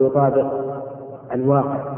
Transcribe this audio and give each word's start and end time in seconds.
يطابق 0.00 0.52
الواقع. 1.32 1.92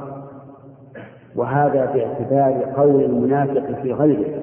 وهذا 1.36 1.86
باعتبار 1.92 2.64
قول 2.76 3.04
المنافق 3.04 3.82
في 3.82 3.92
غيره. 3.92 4.40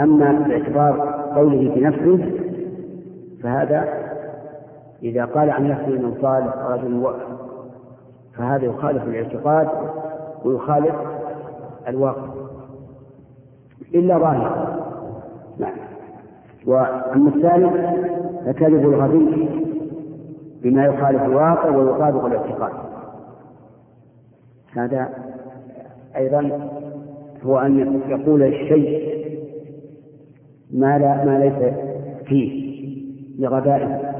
أما 0.00 0.32
باعتبار 0.32 1.00
قوله 1.34 1.74
في 1.74 1.80
نفسه 1.80 2.32
فهذا 3.42 3.88
إذا 5.02 5.24
قال 5.24 5.50
عن 5.50 5.68
نفسه 5.68 5.88
من 5.88 6.14
صالح 6.22 6.56
رجل 6.56 7.12
فهذا 8.34 8.64
يخالف 8.64 9.02
الاعتقاد 9.02 9.68
ويخالف 10.44 10.94
الواقع. 11.88 12.36
إلا 13.94 14.18
ظاهرا 14.18 14.76
نعم. 15.58 15.76
وأما 16.66 17.28
الثالث 17.28 17.72
فكذب 18.46 18.92
الغبي 18.92 19.48
بما 20.62 20.84
يخالف 20.86 21.22
الواقع 21.22 21.76
ويطابق 21.76 22.24
الاعتقاد. 22.24 22.72
هذا 24.72 25.08
أيضا 26.16 26.70
هو 27.42 27.58
أن 27.58 28.00
يقول 28.08 28.42
الشيء 28.42 29.16
ما 30.70 30.98
لا 30.98 31.24
ما 31.24 31.38
ليس 31.38 31.74
فيه 32.26 32.66
لغبائه. 33.38 34.12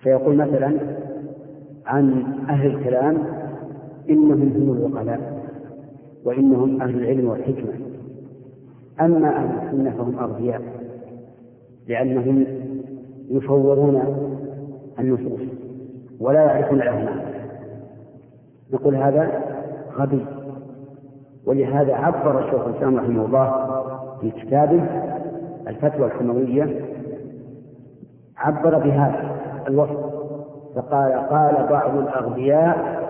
فيقول 0.00 0.36
مثلا 0.36 0.78
عن 1.86 2.22
أهل 2.48 2.66
الكلام 2.66 3.18
إنهم 4.10 4.42
هم 4.56 4.72
العقلاء 4.72 5.42
وإنهم 6.24 6.82
أهل 6.82 6.94
العلم 7.02 7.28
والحكمة. 7.28 7.72
أما 9.00 9.36
أهل 9.36 9.66
السنة 9.66 9.90
فهم 9.90 10.18
أغبياء 10.18 10.62
لأنهم 11.88 12.46
يفورون 13.32 14.02
النصوص 14.98 15.40
ولا 16.20 16.40
يعرفون 16.44 16.82
الأهمال 16.82 17.22
نقول 18.72 18.96
هذا 18.96 19.30
غبي. 19.98 20.26
ولهذا 21.46 21.94
عبر 21.94 22.38
الشيخ 22.38 22.66
الإسلام 22.66 22.96
رحمه 22.96 23.24
الله 23.24 23.74
في 24.20 24.30
كتابه 24.30 24.82
الفتوى 25.68 26.06
الحموية 26.06 26.80
عبر 28.36 28.78
بهذا 28.78 29.36
الوصف. 29.68 30.12
فقال 30.74 31.12
قال 31.12 31.66
بعض 31.70 31.96
الأغبياء 31.96 33.02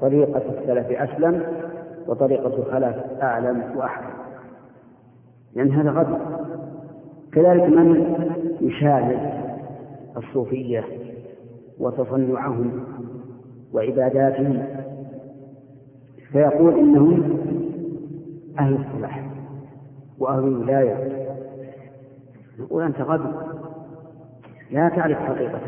طريقة 0.00 0.42
السلف 0.58 0.86
أسلم 0.90 1.42
وطريقة 2.06 2.46
الخلف 2.46 2.96
أعلم 3.22 3.62
وأحكم 3.76 4.14
لأن 5.54 5.68
يعني 5.68 5.80
هذا 5.82 5.90
غبي. 5.90 6.16
كذلك 7.32 7.62
من 7.62 8.14
يشاهد 8.60 9.44
الصوفية 10.16 10.84
وتصنعهم 11.78 12.84
وعباداتهم 13.72 14.66
فيقول 16.32 16.78
إنهم 16.78 17.38
أهل 18.58 18.74
الصلاح 18.74 19.30
وأهل 20.18 20.38
الولاية. 20.38 21.26
نقول 22.58 22.82
أنت 22.82 23.00
غبي 23.00 23.34
لا 24.70 24.88
تعرف 24.88 25.18
حقيقة. 25.18 25.60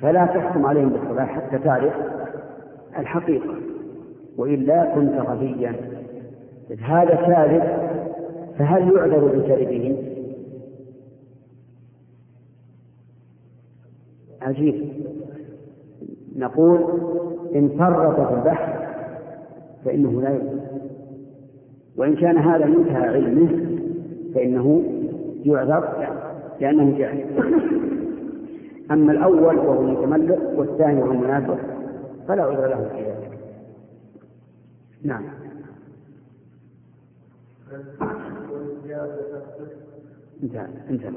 فلا 0.00 0.26
تحكم 0.26 0.66
عليهم 0.66 0.88
بالصلاح 0.88 1.28
حتى 1.34 1.58
تعرف 1.58 1.94
الحقيقة. 2.98 3.54
وإلا 4.38 4.94
كنت 4.94 5.14
غبيا 5.14 5.76
إذ 6.70 6.80
هذا 6.80 7.14
كاذب 7.14 7.62
فهل 8.58 8.92
يعذر 8.96 9.26
بكذبه؟ 9.26 10.15
عجيب. 14.46 14.92
نقول 16.36 16.78
إن 17.54 17.68
فرط 17.68 18.28
في 18.28 18.34
البحث 18.34 18.86
فإنه 19.84 20.22
لا 20.22 20.28
يعذر 20.28 20.60
وإن 21.96 22.16
كان 22.16 22.38
هذا 22.38 22.66
منتهى 22.66 23.08
علمه 23.08 23.66
فإنه 24.34 24.82
يعذر 25.44 26.08
لأنه 26.60 26.98
جاهل. 26.98 27.24
أما 28.90 29.12
الأول 29.12 29.58
وهو 29.58 29.80
المتملق 29.82 30.58
والثاني 30.58 31.02
وهو 31.02 31.12
المنافق 31.12 31.58
فلا 32.28 32.42
عذر 32.42 32.66
له 32.66 32.88
في 32.94 33.02
ذلك. 33.02 33.38
نعم. 35.02 35.22
انتهى 40.42 40.66
انتهى. 40.90 41.10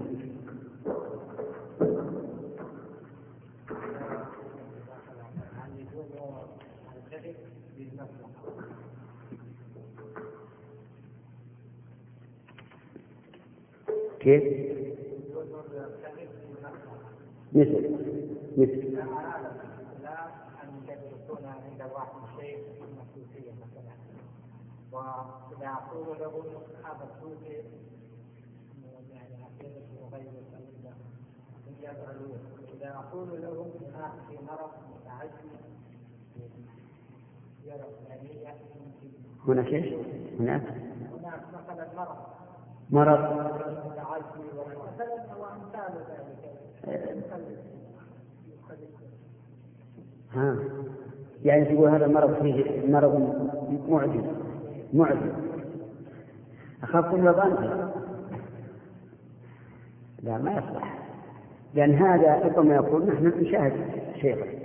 كيف؟ 14.30 14.44
مثل 17.54 17.90
مثل 18.58 19.00
وإذا 24.92 25.68
أقول 25.68 26.20
له 26.20 26.62
هذا 26.84 27.08
الصوفي 27.12 27.54
يعني 29.14 29.44
عقيدة 29.44 29.82
وغير 30.02 30.32
يفعلون 31.82 32.40
إذا 32.74 32.90
أقول 32.96 33.42
لهم 33.42 33.72
هناك 33.82 34.12
في 34.30 34.38
مرض 34.46 34.72
متعدي 34.96 35.50
يرى 37.66 37.86
فلانية 38.06 38.56
هناك 39.48 39.68
إيش؟ 39.74 39.94
هناك 40.40 40.64
هناك 41.12 41.44
مثلا 41.54 41.88
مرض 41.96 42.39
مرض 42.90 43.20
ها. 50.34 50.56
يعني 51.44 51.66
تقول 51.66 51.90
هذا 51.90 52.06
المرض 52.06 52.42
فيه 52.42 52.88
مرض 52.88 53.14
معجز 53.90 54.24
معجز. 54.94 55.32
أخاف 56.84 57.14
من 57.14 57.34
ظنه 57.34 57.94
لا 60.24 60.38
ما 60.38 60.52
يصلح. 60.52 61.00
لأن 61.74 61.94
هذا 61.94 62.40
ربما 62.40 62.76
يقول 62.76 63.06
نحن 63.06 63.28
نشاهد 63.28 63.74
شيخا 64.22 64.60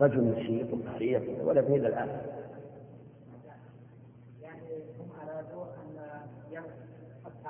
رجل 0.00 0.24
نشيط 0.24 0.72
وبحرية 0.72 1.42
ولا 1.44 1.62
في 1.62 1.76
الآن 1.76 2.08
يعني 4.42 4.60
هم 5.00 5.08
أرادوا 5.22 5.64
أن 5.64 5.98
التعلم 6.56 6.64
الكلية 7.26 7.45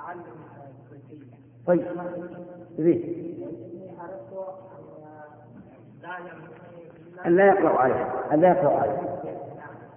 طيب. 1.67 1.85
زين 2.77 3.27
أن 7.25 7.35
لا 7.35 7.45
يقرأ 7.45 7.69
عليه 7.69 8.33
أن 8.33 8.41
لا 8.41 8.47
يقرأ 8.49 8.69
عليه 8.69 9.21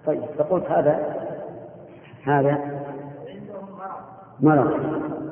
طيب 0.07 0.25
فقلت 0.39 0.65
هذا 0.65 1.17
هذا 2.23 2.81
مرض. 4.41 4.81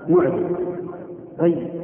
معدي. 0.09 0.55
طيب. 1.39 1.79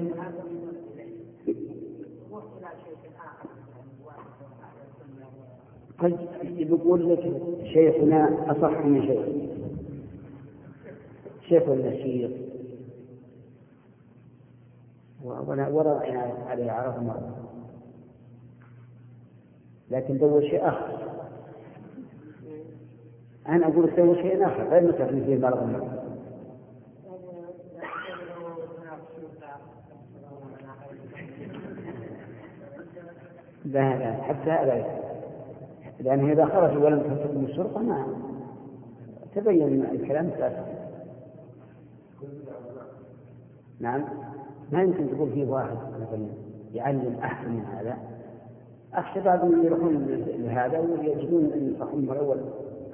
طيب 6.03 6.19
يقول 6.57 7.13
لك 7.13 7.33
شيخنا 7.73 8.51
أصح 8.51 8.85
من 8.85 9.03
شيخ 9.03 9.25
شيخ؟ 11.49 11.69
النشيط 11.69 12.54
رأينا 15.87 16.33
عليه 16.49 16.71
عرض 16.73 17.03
مرة. 17.03 17.37
لكن 19.91 20.19
دور 20.19 20.41
شيء 20.41 20.69
آخر. 20.69 20.99
أنا 23.49 23.67
أقول 23.67 23.97
دور 23.97 24.15
شيء 24.15 24.47
آخر 24.47 24.69
غير 24.69 24.83
مثل 24.83 25.25
فيه 25.25 25.39
مرض 25.39 25.63
المرض 25.63 26.05
لا 33.65 33.99
لا 33.99 34.13
حتى 34.13 34.65
لا 34.67 34.85
لأنه 36.01 36.33
إذا 36.33 36.47
خرج 36.47 36.83
ولم 36.83 37.01
تحكم 37.01 37.45
الشرطة 37.45 37.83
ما 37.83 38.07
تبين 39.35 39.85
الكلام. 39.85 40.31
فاسد 40.31 40.85
نعم. 43.81 44.05
ما 44.73 44.83
يمكن 44.83 45.17
تقول 45.17 45.31
فيه 45.31 45.51
واحد 45.51 45.77
مثلا 46.01 46.27
يعلم 46.73 47.17
أحسن 47.23 47.51
من 47.51 47.65
هذا. 47.65 47.99
أخشى 48.95 49.21
بعضهم 49.21 49.65
يروحون 49.65 50.07
لهذا 50.39 50.79
ويجدون 50.79 51.45
أن 51.45 51.77
صاحبهم 51.79 52.13
الأول 52.13 52.39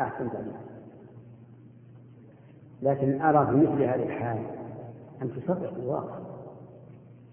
أحسن 0.00 0.32
تعليم 0.32 0.52
لكن 2.82 3.20
أرى 3.20 3.46
في 3.46 3.52
مثل 3.52 3.82
هذه 3.82 4.02
الحال 4.02 4.38
أن 5.22 5.30
تصرح 5.32 5.72
الواقع. 5.76 6.18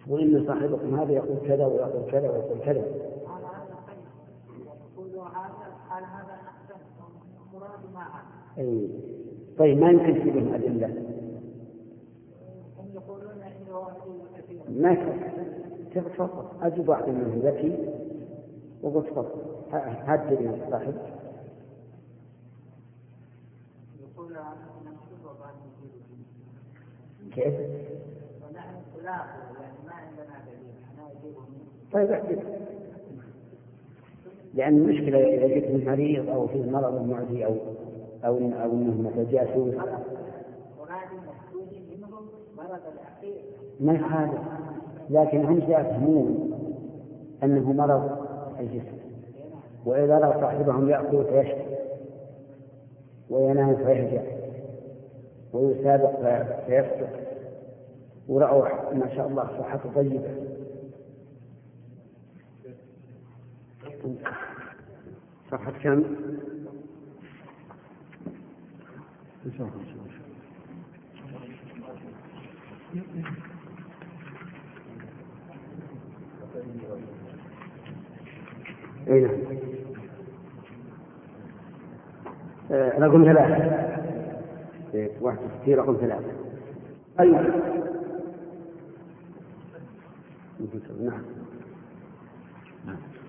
وإن 0.08 0.46
صاحبكم 0.48 1.00
هذا 1.00 1.12
يقول 1.12 1.38
كذا 1.48 1.66
ويقول 1.66 2.12
كذا 2.12 2.30
ويقول 2.30 2.60
كذا. 2.66 2.84
أي. 8.58 8.90
طيب 9.58 9.78
ما 9.78 9.90
يمكن 9.90 10.14
تجيبهم 10.22 10.54
أدلة 10.54 11.08
يقولون 12.94 13.40
كثيره 13.40 14.27
ما 14.70 14.94
كيف 15.94 16.08
تفضل 16.08 16.46
أجيب 16.62 16.90
واحد 16.90 17.10
منهم 17.10 17.40
ذكي 17.40 17.76
وقلت 18.84 19.08
تفضل 19.08 19.30
هات 19.72 20.20
دليل 20.20 20.52
صاحب 20.72 20.94
كيف؟ 27.36 27.54
يعني 27.54 27.88
طيب 31.94 32.12
احدث 32.12 32.40
لأن 34.54 34.78
المشكلة 34.78 35.18
إذا 35.18 35.48
جئت 35.48 35.88
مريض 35.88 36.30
أو 36.30 36.48
فيه 36.48 36.72
مرض 36.72 37.08
معدي 37.10 37.46
أو 37.46 37.56
أو 38.24 38.38
أو 38.38 38.72
أنه 38.72 39.10
مثل 39.10 39.32
جاسوس 39.32 39.74
مراد 39.76 41.08
مخروج 41.28 41.68
منهم 41.98 42.12
مرض 42.12 42.28
الاخير 42.50 42.57
ما 43.80 43.94
يخالف 43.94 44.42
لكن 45.10 45.46
هم 45.46 45.58
يفهمون 45.58 46.52
أنه 47.44 47.72
مرض 47.74 48.28
الجسم. 48.60 48.98
وإذا 49.86 50.18
رأى 50.20 50.42
صاحبهم 50.42 50.90
يأكل 50.90 51.24
فيشكي 51.26 51.76
وينام 53.30 53.76
فيهجع 53.76 54.22
ويسابق 55.54 56.16
في- 56.22 56.56
فيسبق 56.68 57.10
ورأوا 58.28 58.94
ما 58.94 59.16
شاء 59.16 59.28
الله 59.28 59.44
صحته 59.60 59.90
طيبة. 59.96 60.30
صفحة 65.52 65.72
كم؟ 65.84 66.04
أي 72.98 73.04
نعم. 79.22 79.32
آه، 82.72 83.00
رقم 83.00 83.24
ثلاثة 83.24 83.56
إيه، 84.94 85.10
واحد 85.22 85.38
وستين 85.38 85.78
رقم 85.78 85.98
ثلاثة 86.02 86.32
أيوة 87.20 87.42
نعم. 87.42 87.52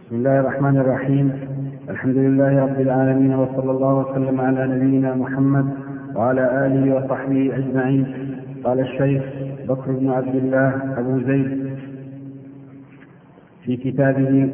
بسم 0.07 0.17
الله 0.17 0.41
الرحمن 0.41 0.77
الرحيم. 0.77 1.49
الحمد 1.89 2.17
لله 2.17 2.63
رب 2.65 2.81
العالمين 2.81 3.35
وصلى 3.35 3.71
الله 3.71 3.95
وسلم 3.95 4.41
على 4.41 4.67
نبينا 4.67 5.15
محمد 5.15 5.75
وعلى 6.15 6.67
آله 6.67 6.95
وصحبه 6.97 7.57
أجمعين. 7.57 8.29
قال 8.65 8.81
الشيخ 8.81 9.38
بكر 9.69 9.93
بن 9.93 10.09
عبد 10.11 10.35
الله 10.35 10.99
أبو 10.99 11.19
زيد 11.27 11.77
في 13.65 13.77
كتابه 13.77 14.51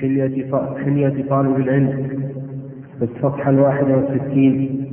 حلية 0.00 0.50
حلية 0.84 1.28
طالب 1.30 1.56
العلم 1.56 2.08
في 2.98 3.04
الصفحة 3.04 3.50
الواحدة 3.50 3.96
والستين 3.96 4.84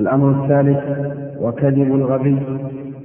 الأمر 0.00 0.30
الثالث 0.44 0.78
وكذب 1.40 1.94
الغبي 1.94 2.36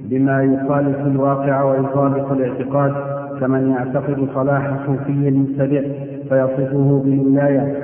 بما 0.04 0.42
يخالف 0.42 0.96
الواقع 1.06 1.62
ويطابق 1.62 2.32
الاعتقاد 2.32 2.92
كمن 3.40 3.70
يعتقد 3.70 4.28
صلاح 4.34 4.86
صوفي 4.86 5.30
مبتدع 5.30 5.80
فيصفه 6.28 7.02
بالولاية. 7.04 7.74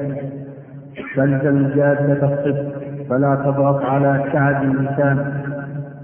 تلزم 1.16 1.68
جادة 1.74 2.12
الصدق 2.12 2.72
فلا 3.08 3.34
تضغط 3.34 3.82
على 3.82 4.24
كعب 4.32 4.62
اللسان 4.64 5.32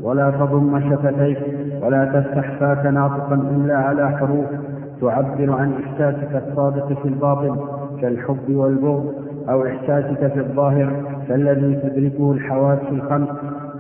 ولا 0.02 0.30
تضم 0.30 0.80
شفتيك 0.80 1.38
ولا 1.86 2.04
تفتح 2.04 2.50
فاك 2.60 2.86
ناطقا 2.86 3.34
إلا 3.34 3.76
على 3.76 4.10
حروف 4.10 4.44
تعبر 5.00 5.52
عن 5.52 5.72
إحساسك 5.72 6.42
الصادق 6.48 6.92
في 7.02 7.08
الباطن 7.08 7.56
كالحب 8.00 8.50
والبغض 8.54 9.14
أو 9.48 9.66
إحساسك 9.66 10.32
في 10.32 10.40
الظاهر 10.40 10.92
كالذي 11.28 11.74
تدركه 11.74 12.32
الحواس 12.32 12.78
الخمس 12.92 13.28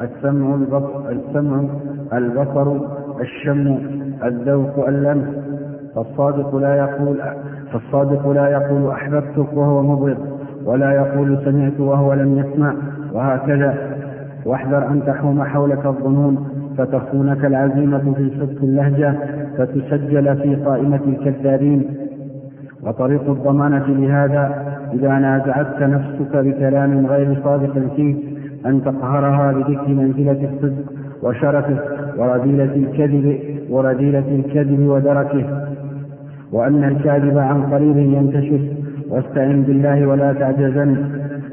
السمع 0.00 0.54
البصر 0.54 1.08
السمع 1.10 1.60
البصر 2.12 2.72
الشم 3.20 3.78
الذوق 4.24 4.88
اللمس. 4.88 5.28
فالصادق 5.94 6.56
لا 6.56 6.74
يقول 6.76 7.20
فالصادق 7.72 8.28
لا 8.28 8.48
يقول 8.48 8.90
أحببتك 8.90 9.52
وهو 9.52 9.82
مبغض 9.82 10.18
ولا 10.64 10.92
يقول 10.92 11.38
سمعت 11.44 11.80
وهو 11.80 12.12
لم 12.14 12.38
يسمع 12.38 12.74
وهكذا. 13.12 13.74
واحذر 14.46 14.86
أن 14.88 15.02
تحوم 15.06 15.44
حولك 15.44 15.86
الظنون 15.86 16.48
فتخونك 16.78 17.44
العزيمة 17.44 18.14
في 18.16 18.30
صدق 18.40 18.62
اللهجة 18.62 19.14
فتسجل 19.58 20.36
في 20.36 20.54
قائمة 20.54 21.00
الكذابين. 21.06 21.84
وطريق 22.82 23.30
الضمانة 23.30 23.86
لهذا 23.86 24.66
إذا 24.94 25.18
نازعتك 25.18 25.82
نفسك 25.82 26.36
بكلام 26.36 27.06
غير 27.06 27.38
صادق 27.44 27.94
فيه 27.96 28.14
أن 28.66 28.84
تقهرها 28.84 29.52
بذكر 29.52 29.88
منزلة 29.88 30.48
الصدق 30.52 30.92
وشرفه 31.22 31.78
ورذيلة 32.18 32.74
الكذب 32.74 33.38
ورذيلة 33.70 34.28
الكذب 34.28 34.80
ودركه. 34.88 35.66
وأن 36.52 36.84
الكاذب 36.84 37.38
عن 37.38 37.62
قريب 37.62 37.96
ينتشر 37.96 38.60
واستعن 39.10 39.62
بالله 39.62 40.06
ولا 40.06 40.32
تعجزن 40.32 40.96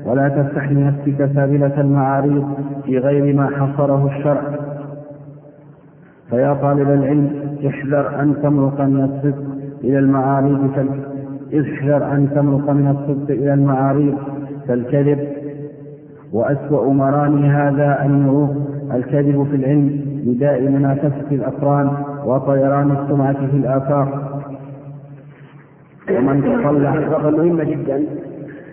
ولا 0.05 0.29
تفتح 0.29 0.71
لنفسك 0.71 1.29
سابلة 1.35 1.81
المعاريض 1.81 2.47
في 2.85 2.97
غير 2.97 3.35
ما 3.35 3.47
حصره 3.47 4.07
الشرع. 4.17 4.41
فيا 6.33 6.53
طالب 6.53 6.89
العلم 6.89 7.57
احذر 7.67 8.21
أن 8.21 8.35
تمرق 8.43 8.81
من 8.81 9.03
الصدق 9.03 9.43
إلى 9.83 9.99
المعاريض 9.99 10.87
احذر 11.53 12.11
أن 12.13 12.29
تمرق 12.35 12.69
من 12.69 12.87
الصدق 12.87 13.31
إلى 13.31 13.53
المعاريض 13.53 14.17
كالكذب 14.67 15.27
وأسوأ 16.33 16.93
مرامي 16.93 17.47
هذا 17.47 18.05
النعوق 18.05 18.55
الكذب 18.93 19.47
في 19.51 19.55
العلم 19.55 20.01
بداء 20.25 20.61
منافسة 20.61 21.27
الأقران 21.31 21.91
وطيران 22.25 22.91
السمعة 22.91 23.47
في 23.47 23.57
الآفاق. 23.57 24.39
ومن 26.11 26.41
تطلع 26.41 26.95
نقطة 26.95 27.29
مهمة 27.29 27.63
جدا 27.63 28.03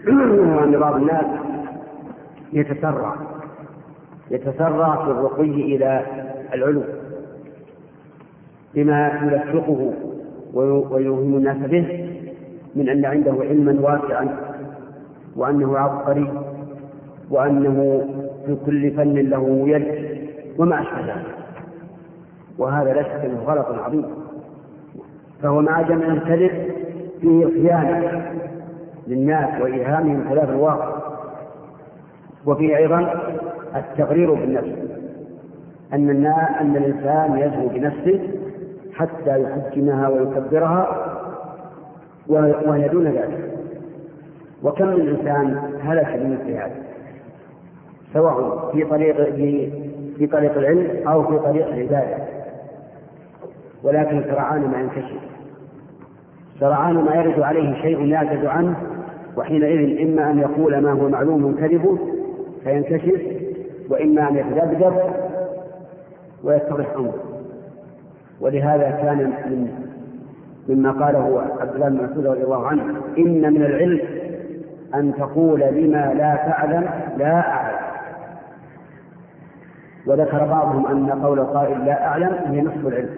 هو 0.08 0.64
أن 0.64 0.78
بعض 0.80 0.94
الناس 0.94 1.24
يتسرع 2.52 3.14
يتسرع 4.30 5.04
في 5.04 5.10
الرقي 5.10 5.76
إلى 5.76 6.02
العلو. 6.54 6.82
بما 8.74 9.12
يلفقه 9.22 9.92
وي- 10.54 10.84
ويوهم 10.90 11.36
الناس 11.36 11.56
به 11.56 12.10
من 12.76 12.88
أن 12.88 13.04
عنده 13.04 13.34
علما 13.40 13.76
واسعا 13.80 14.36
وأنه 15.36 15.78
عبقري 15.78 16.32
وأنه 17.30 18.06
في 18.46 18.56
كل 18.66 18.90
فن 18.90 19.14
له 19.14 19.64
يد 19.68 20.18
وما 20.58 20.82
أشبه 20.82 21.00
ذلك. 21.00 21.26
وهذا 22.58 22.92
لا 22.92 23.02
شك 23.02 23.24
أنه 23.24 23.40
غلط 23.46 23.66
عظيم. 23.66 24.04
فهو 25.42 25.60
مع 25.60 25.82
جمع 25.82 26.06
الكذب 26.06 26.50
فيه 27.20 27.46
خيانة 27.46 28.22
للناس 29.06 29.60
وإيهامهم 29.62 30.24
خلاف 30.28 30.50
الواقع. 30.50 30.96
وفيه 32.46 32.76
أيضا 32.76 33.20
التغرير 33.76 34.34
بالنفس. 34.34 34.72
أن 35.92 36.26
أن 36.60 36.76
الإنسان 36.76 37.38
يزهو 37.38 37.68
بنفسه 37.68 38.20
حتى 38.94 39.42
يحجمها 39.42 40.08
ويكبرها 40.08 41.06
وهي 42.66 42.88
دون 42.88 43.04
ذلك. 43.04 43.50
وكم 44.62 44.86
من 44.86 45.08
إنسان 45.08 45.58
هلك 45.82 46.18
بمثل 46.18 46.50
هذا 46.50 46.74
سواء 48.12 48.70
في 48.72 48.84
طريق 48.84 49.34
في 50.18 50.26
طريق 50.26 50.58
العلم 50.58 51.08
أو 51.08 51.22
في 51.22 51.38
طريق 51.38 51.66
العبادة. 51.66 52.16
ولكن 53.82 54.24
سرعان 54.24 54.60
ما 54.60 54.80
ينكشف. 54.80 55.20
سرعان 56.60 56.94
ما 56.94 57.14
يرد 57.14 57.40
عليه 57.40 57.82
شيء 57.82 58.06
يعجز 58.06 58.44
عنه 58.46 58.76
وحينئذ 59.36 60.08
إما 60.08 60.30
أن 60.30 60.38
يقول 60.38 60.78
ما 60.78 60.92
هو 60.92 61.08
معلوم 61.08 61.56
كذبه 61.60 61.98
فينكشف 62.64 63.22
وإما 63.90 64.28
أن 64.28 64.36
يتذبذب 64.36 64.96
ويتضح 66.44 66.86
أمره. 66.96 67.29
ولهذا 68.40 68.90
كان 68.90 69.18
من 69.18 69.90
مما 70.68 70.90
قاله 70.90 71.42
عبد 71.60 71.74
الله 71.74 71.88
بن 71.88 71.96
مسعود 72.04 72.26
رضي 72.26 72.44
الله 72.44 72.66
عنه 72.66 72.82
إن 73.18 73.52
من 73.54 73.62
العلم 73.62 74.00
أن 74.94 75.14
تقول 75.18 75.60
لما 75.60 76.14
لا 76.14 76.34
تعلم 76.36 76.88
لا 77.18 77.50
أعلم. 77.50 77.80
وذكر 80.06 80.46
بعضهم 80.46 80.86
أن 80.86 81.10
قول 81.24 81.38
القائل 81.38 81.84
لا 81.84 82.06
أعلم 82.06 82.34
هي 82.46 82.60
نصف 82.60 82.86
العلم 82.86 83.10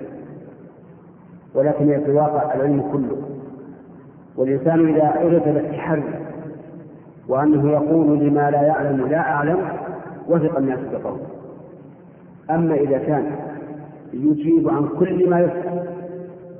ولكن 1.54 1.88
هي 1.88 2.00
في 2.00 2.06
الواقع 2.10 2.54
العلم 2.54 2.82
كله. 2.92 3.22
والإنسان 4.36 4.88
إذا 4.88 5.04
عرف 5.06 5.48
بالتحري 5.48 6.04
وأنه 7.28 7.70
يقول 7.72 8.18
لما 8.18 8.50
لا 8.50 8.62
يعلم 8.62 9.06
لا 9.08 9.18
أعلم 9.20 9.58
وثق 10.28 10.58
الناس 10.58 10.78
بقوله. 10.92 11.26
أما 12.50 12.74
إذا 12.74 12.98
كان 12.98 13.30
يجيب 14.12 14.68
عن 14.68 14.88
كل 14.88 15.30
ما 15.30 15.40
يسأل 15.40 15.88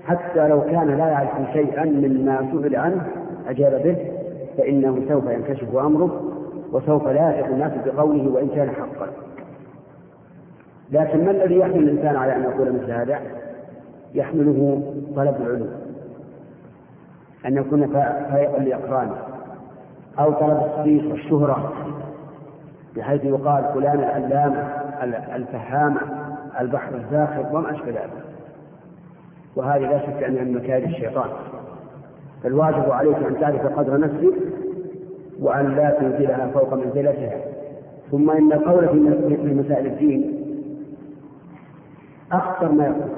حتى 0.06 0.48
لو 0.48 0.60
كان 0.60 0.88
لا 0.98 1.06
يعرف 1.08 1.30
شيئا 1.52 1.84
مما 1.84 2.48
سئل 2.52 2.76
عنه 2.76 3.06
أجاب 3.48 3.82
به 3.84 3.96
فإنه 4.58 5.02
سوف 5.08 5.24
ينكشف 5.26 5.76
أمره 5.76 6.20
وسوف 6.72 7.06
لا 7.08 7.48
الناس 7.48 7.72
بقوله 7.86 8.28
وإن 8.32 8.48
كان 8.48 8.70
حقا. 8.70 9.06
لكن 10.90 11.24
ما 11.24 11.30
الذي 11.30 11.58
يحمل 11.58 11.78
الإنسان 11.78 12.16
على 12.16 12.36
أن 12.36 12.42
يقول 12.42 12.72
مثل 12.72 12.90
هذا؟ 12.90 13.18
يحمله 14.14 14.82
طلب 15.16 15.36
العلوم. 15.40 15.70
أن 17.46 17.56
يكون 17.56 17.86
فائقا 18.32 18.58
لأقرانه 18.58 19.16
أو 20.18 20.32
طلب 20.32 20.62
الصيت 20.66 21.04
والشهرة 21.04 21.72
بحيث 22.96 23.24
يقال 23.24 23.64
فلان 23.74 23.98
العلامة 23.98 24.58
الفهامة. 25.36 26.21
البحر 26.60 26.94
الزاخر 26.94 27.46
وما 27.56 27.70
أشبه 27.70 27.90
ذلك. 27.90 28.10
وهذه 29.56 29.80
لا 29.80 29.98
شك 29.98 30.22
أنها 30.22 30.44
من 30.44 30.54
مكائد 30.54 30.84
الشيطان. 30.84 31.28
فالواجب 32.42 32.90
عليك 32.90 33.16
أن 33.16 33.40
تعرف 33.40 33.78
قدر 33.78 34.00
نفسك 34.00 34.34
وأن 35.40 35.76
لا 35.76 35.90
تنزلها 35.90 36.50
فوق 36.54 36.74
منزلتها. 36.74 37.40
ثم 38.10 38.30
إن 38.30 38.52
القول 38.52 38.88
في 38.88 39.54
مسائل 39.54 39.86
الدين 39.86 40.44
أخطر 42.32 42.72
ما 42.72 42.86
يكون. 42.86 43.10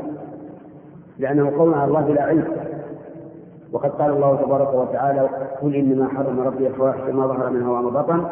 لأنه 1.19 1.51
قول 1.59 1.75
على 1.75 1.85
الله 1.85 2.01
بلا 2.01 2.23
علم. 2.23 2.45
وقد 3.73 3.91
قال 3.91 4.11
الله 4.11 4.37
تبارك 4.37 4.75
وتعالى 4.75 5.29
قل 5.63 5.75
إنما 5.75 6.09
حرم 6.09 6.41
ربي 6.41 6.67
الفواحش 6.67 7.01
ما 7.01 7.27
ظهر 7.27 7.51
منها 7.51 7.71
وما 7.71 7.91
بطن 8.01 8.25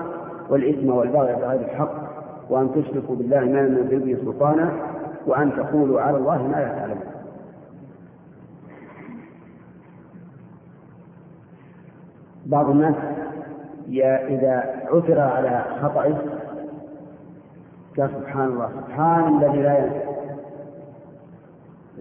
والإثم 0.50 0.90
والبغي 0.90 1.34
بغير 1.34 1.60
الحق. 1.60 2.01
وأن 2.50 2.70
تشركوا 2.74 3.16
بالله 3.16 3.40
ما 3.40 3.60
لم 3.60 3.78
ينزل 3.78 3.98
به 4.00 4.24
سلطانا 4.24 4.72
وأن 5.26 5.52
تقولوا 5.56 6.00
على 6.00 6.16
الله 6.16 6.42
ما 6.46 6.56
لا 6.56 6.68
تعلمون. 6.68 7.12
بعض 12.46 12.70
الناس 12.70 12.94
إذا 14.28 14.64
عثر 14.92 15.20
على 15.20 15.64
خطأ 15.82 16.02
قال 17.98 18.10
سبحان 18.10 18.48
الله 18.48 18.68
سبحان 18.86 19.42
الذي 19.42 19.62
لا 19.62 19.78
ينسى 19.78 20.12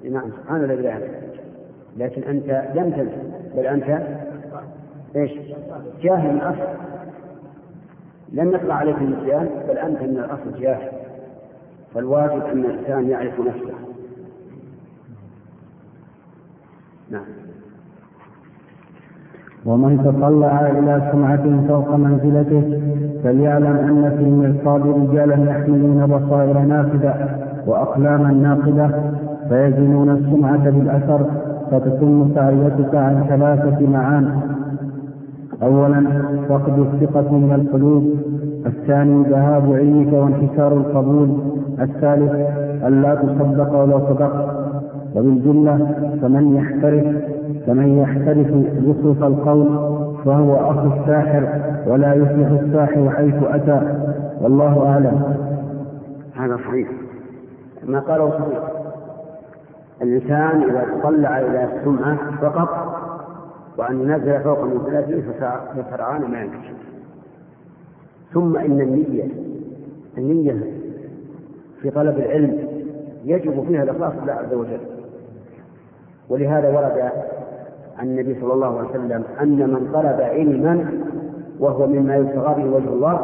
نعم 0.09 0.31
سبحان 0.31 0.63
الذي 0.63 0.81
لا 0.81 0.91
ينسى 0.91 1.21
لكن 1.97 2.23
أنت 2.23 2.71
لم 2.75 2.91
تنسى 2.91 3.31
بل 3.55 3.65
أنت 3.65 4.01
إيش؟ 5.15 5.31
جاهل 6.01 6.33
من 6.33 6.41
لم 8.31 8.51
يطلع 8.51 8.75
عليك 8.75 8.97
النسيان 8.97 9.49
بل 9.69 9.77
أنت 9.77 10.01
من 10.01 10.17
الأصل 10.17 10.59
جاهل. 10.61 10.89
فالواجب 11.93 12.45
أن 12.45 12.59
الإنسان 12.59 13.09
يعرف 13.09 13.39
نفسه. 13.39 13.73
نعم. 17.09 17.25
ومن 19.65 20.03
تطلع 20.03 20.69
إلى 20.69 21.09
سمعة 21.11 21.67
فوق 21.67 21.95
منزلته 21.95 22.81
فليعلم 23.23 23.65
أن 23.77 24.13
في 24.17 24.23
المرصاد 24.23 24.87
رجالا 24.87 25.51
يحملون 25.51 26.05
بصائر 26.05 26.59
نافذة 26.59 27.39
وأقلاما 27.67 28.31
ناقدة 28.31 28.89
فيزنون 29.49 30.09
السمعة 30.09 30.69
بالأثر 30.69 31.25
فتتم 31.71 32.31
سعيتك 32.35 32.95
عن 32.95 33.25
ثلاثة 33.29 33.87
معان. 33.87 34.41
أولا 35.63 36.03
فقد 36.49 36.79
الثقة 36.79 37.31
من 37.31 37.53
القلوب. 37.55 38.03
الثاني 38.65 39.23
ذهاب 39.23 39.73
علمك 39.73 40.13
وانحسار 40.13 40.73
القبول. 40.73 41.29
الثالث 41.81 42.31
ألا 42.87 43.15
تصدق 43.15 43.75
ولو 43.75 43.99
صدقت. 43.99 44.61
وبالجملة 45.15 45.77
فمن 46.21 46.55
يحترف 46.55 47.05
فمن 47.67 47.97
يحترف 47.97 48.47
يصرف 48.83 49.23
القول 49.23 49.67
فهو 50.25 50.55
أخو 50.55 50.87
الساحر 50.87 51.47
ولا 51.87 52.13
يفلح 52.13 52.47
الساحر 52.61 53.09
حيث 53.09 53.35
أتى. 53.43 53.81
والله 54.41 54.87
أعلم. 54.87 55.21
هذا 56.35 56.57
صحيح. 56.57 56.87
ما 57.87 57.99
قاله 57.99 58.29
صحيح. 58.29 58.59
الإنسان 60.01 60.63
إذا 60.69 60.85
تطلع 61.01 61.39
إلى 61.39 61.63
السمعة 61.63 62.17
فقط 62.41 62.69
وأن 63.77 64.01
ينزل 64.01 64.39
فوق 64.43 64.63
من 64.63 64.81
ثلاثين 64.85 65.21
فسرعان 65.75 66.21
ما 66.31 66.41
ينكشف. 66.41 66.75
ثم 68.33 68.57
إن 68.57 68.81
النية 68.81 69.27
النية 70.17 70.63
في 71.81 71.89
طلب 71.89 72.17
العلم 72.17 72.67
يجب 73.25 73.63
فيها 73.67 73.83
الإخلاص 73.83 74.13
لله 74.23 74.33
عز 74.33 74.53
وجل. 74.53 74.79
ولهذا 76.29 76.69
ورد 76.69 77.11
عن 77.97 78.07
النبي 78.07 78.41
صلى 78.41 78.53
الله 78.53 78.77
عليه 78.77 78.89
وسلم 78.89 79.23
أن 79.41 79.69
من 79.69 79.89
طلب 79.93 80.21
علما 80.21 80.91
وهو 81.59 81.87
مما 81.87 82.15
يبتغى 82.15 82.63
به 82.63 82.75
وجه 82.75 82.89
الله 82.89 83.19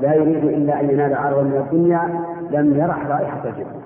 لا 0.00 0.14
يريد 0.14 0.44
إلا 0.44 0.80
أن 0.80 0.90
ينال 0.90 1.14
عرضا 1.14 1.42
من 1.42 1.56
الدنيا 1.56 2.20
لم 2.50 2.78
يرح 2.78 3.06
رائحة 3.06 3.48
الجنة 3.48 3.80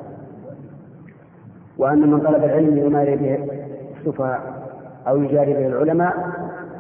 وأن 1.79 2.11
من 2.11 2.21
طلب 2.21 2.45
العلم 2.45 2.77
يماري 2.79 3.17
به 3.17 3.39
السفهاء 4.01 4.56
أو 5.09 5.23
يجاري 5.23 5.53
به 5.55 5.67
العلماء 5.67 6.31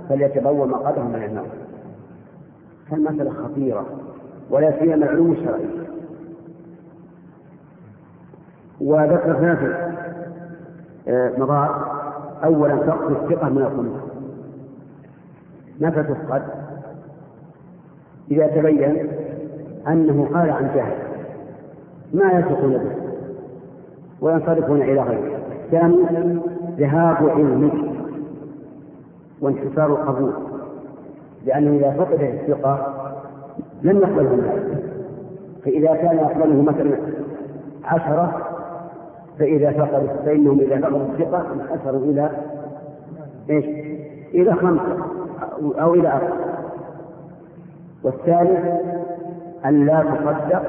فليتبوأ 0.08 0.66
مقعده 0.66 1.02
من 1.02 1.22
النار. 1.24 1.46
فالمسألة 2.90 3.30
خطيرة 3.30 3.86
ولا 4.50 4.78
سيما 4.78 4.94
العلوم 4.94 5.32
الشرعية. 5.32 5.86
وذكر 8.80 9.32
ثلاثة 9.32 9.96
مضار. 11.38 11.96
أولا 12.44 12.76
فقد 12.76 13.10
الثقة 13.10 13.48
من 13.48 13.62
القلوب. 13.62 13.96
متى 15.80 16.02
تفقد؟ 16.02 16.42
إذا 18.30 18.46
تبين 18.46 19.08
أنه 19.88 20.28
قال 20.34 20.50
عن 20.50 20.70
جهل 20.74 20.96
ما 22.14 22.32
يثقون 22.38 22.72
به 22.72 22.96
وينصرفون 24.20 24.82
إلى 24.82 25.00
غيره. 25.00 25.38
ثانيا 25.70 26.40
ذهاب 26.78 27.28
علمك. 27.28 27.95
وانحسار 29.40 29.86
القبول. 29.86 30.32
لأنه 31.44 31.76
إذا 31.76 31.90
فقد 32.04 32.22
الثقة 32.22 32.94
لم 33.82 33.96
يقبله 33.96 34.34
الناس. 34.34 34.76
فإذا 35.64 35.94
كان 35.94 36.16
يقبله 36.16 36.62
مثلا 36.62 36.98
عشرة 37.84 38.46
فإذا 39.38 39.70
فقدوا 39.70 40.08
فإنهم 40.24 40.60
إذا 40.60 40.80
فقدوا 40.80 41.00
الثقة 41.06 41.46
انحسروا 41.52 42.00
إلى 42.00 42.30
إيش؟ 43.50 43.64
إلى 44.34 44.54
خمسة 44.54 44.96
أو 45.82 45.94
إلى 45.94 46.08
أكثر 46.08 46.46
والثالث 48.04 48.64
أن 49.64 49.86
لا 49.86 50.00
تصدق 50.02 50.62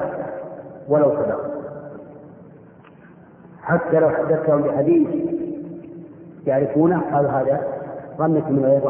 ولو 0.88 1.10
صدق. 1.10 1.48
حتى 3.62 4.00
لو 4.00 4.08
حدثتهم 4.10 4.62
بحديث 4.62 5.08
يعرفونه 6.46 7.00
قالوا 7.12 7.30
هذا 7.30 7.77
ظنك 8.18 8.50
من 8.50 8.64
غير 8.64 8.80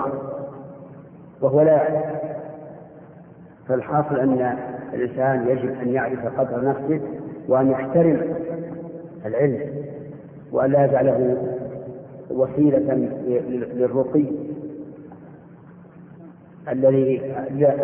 وهو 1.41 1.61
لا 1.63 1.73
يعرف. 1.73 2.19
فالحاصل 3.69 4.21
أن 4.21 4.57
الإنسان 4.95 5.49
يجب 5.49 5.81
أن 5.83 5.89
يعرف 5.89 6.41
قدر 6.41 6.65
نفسه 6.65 7.01
وأن 7.49 7.71
يحترم 7.71 8.35
العلم 9.27 9.61
وأن 10.53 10.71
لا 10.73 10.85
يجعله 10.85 11.37
وسيلة 12.31 12.95
للرقي 13.75 14.25
الذي 16.69 17.19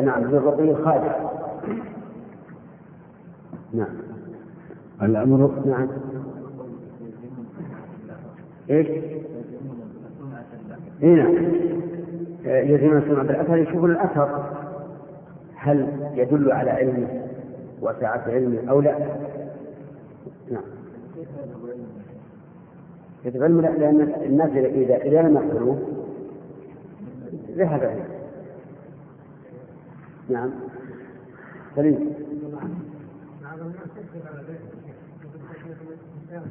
نعم 0.02 0.24
للرقي 0.24 0.62
الخادع 0.70 1.16
نعم. 3.72 3.94
الأمر 5.02 5.62
نعم. 5.66 5.88
إيش؟ 8.70 8.86
اي 11.02 11.14
نعم. 11.14 11.34
يزينون 12.44 12.98
السمع 12.98 13.22
بالاثر 13.22 13.56
يشوفون 13.56 13.90
الأثر. 13.90 14.44
هل 15.54 15.88
يدل 16.14 16.52
على 16.52 16.70
علمه 16.70 17.24
وسعة 17.82 18.22
علمه 18.26 18.70
أو 18.70 18.80
لا؟ 18.80 18.98
نعم. 20.50 20.62
يتغلم 23.24 23.60
لأن 23.60 24.14
الناس 24.24 24.50
إذا 24.50 24.96
إذا 24.96 25.22
لم 25.22 25.36
يقتلوه 25.36 25.78
ذهب 27.56 27.80
عليه 27.80 28.08
نعم. 30.28 30.50
سليم. 31.76 32.14
بعض 33.42 33.58
الناس 33.58 33.76
على 34.26 34.40
على 34.42 34.44
الانسان 36.30 36.50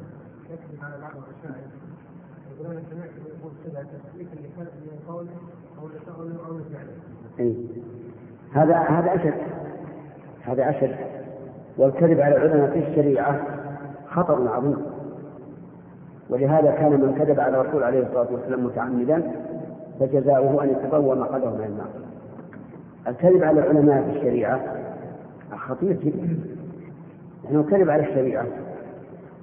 يكذب 0.49 2.02
سمعت 2.57 3.11
يقول 3.39 3.51
كذا 3.63 3.85
اللسان 4.15 4.67
من 4.81 4.99
قوله 5.07 5.29
أو 5.79 6.55
أو. 6.55 6.59
إيه. 7.39 7.55
هذا 8.53 8.75
هذا 8.75 9.15
أشد. 9.15 9.33
هذا 10.41 10.69
أشد. 10.69 10.95
والكذب 11.77 12.19
على 12.21 12.35
العلماء 12.35 12.71
في 12.71 12.89
الشريعة 12.89 13.39
خطر 14.07 14.47
عظيم. 14.47 14.77
ولهذا 16.29 16.71
كان 16.71 16.91
من 16.91 17.15
كذب 17.19 17.39
على 17.39 17.61
الرسول 17.61 17.83
عليه 17.83 17.99
الصلاة 17.99 18.27
والسلام 18.31 18.65
متعمدا 18.65 19.31
فجزاؤه 19.99 20.63
أن 20.63 20.69
يتبوى 20.69 21.15
مقعده 21.15 21.49
من 21.49 21.63
النار. 21.65 21.89
الكذب 23.07 23.43
على 23.43 23.59
العلماء 23.59 24.03
في 24.03 24.17
الشريعة 24.17 24.59
خطير 25.55 25.93
جدا. 25.93 26.39
لأنه 27.43 27.63
كذب 27.63 27.89
على 27.89 28.03
الشريعة. 28.09 28.45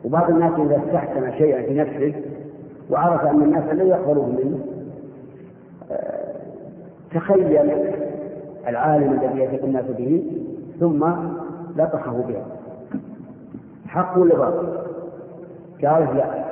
وبعض 0.04 0.30
الناس 0.30 0.52
إذا 0.52 0.82
استحسن 0.86 1.32
شيئا 1.38 1.62
في 1.62 1.74
نفسه 1.74 2.22
وعرف 2.90 3.26
أن 3.26 3.42
الناس 3.42 3.74
لا 3.74 3.84
يقبلوه 3.84 4.26
منه. 4.26 4.58
آه، 5.90 6.34
تخيل 7.14 7.58
العالم 8.66 9.12
الذي 9.12 9.40
يثق 9.40 9.64
الناس 9.64 9.84
به 9.84 10.32
ثم 10.80 11.04
لطخه 11.76 12.24
بها. 12.28 12.46
حق 13.86 14.18
ولا 14.18 14.36
باطل؟ 14.36 14.66
قال 15.84 16.16
لا. 16.16 16.44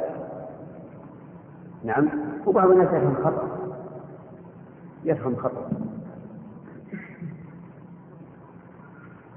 نعم 1.84 2.08
وبعض 2.46 2.70
الناس 2.70 2.88
يفهم 2.88 3.14
خطأ. 3.14 3.48
يفهم 5.04 5.36
خطأ. 5.36 5.68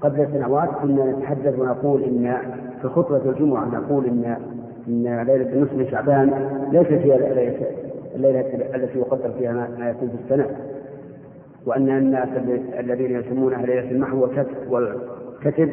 قبل 0.01 0.27
سنوات 0.33 0.69
كنا 0.69 1.11
نتحدث 1.11 1.59
ونقول 1.59 2.03
إن 2.03 2.37
في 2.81 2.87
خطبة 2.87 3.29
الجمعة 3.29 3.65
نقول 3.65 4.05
إن 4.05 4.37
إن 4.87 5.03
ليلة 5.03 5.53
النصف 5.53 5.73
من 5.73 5.87
شعبان 5.91 6.29
ليست 6.71 6.91
هي 6.91 7.15
الليلة 8.15 8.75
التي 8.75 8.99
يقدر 8.99 9.31
فيها 9.31 9.67
ما 9.79 9.89
يكون 9.89 10.09
في 10.09 10.15
السنة. 10.23 10.55
وأن 11.65 11.89
الناس 11.89 12.29
الذين 12.79 13.11
يسمونها 13.11 13.65
ليلة 13.65 13.91
المحو 13.91 14.27
والكتب 14.69 15.69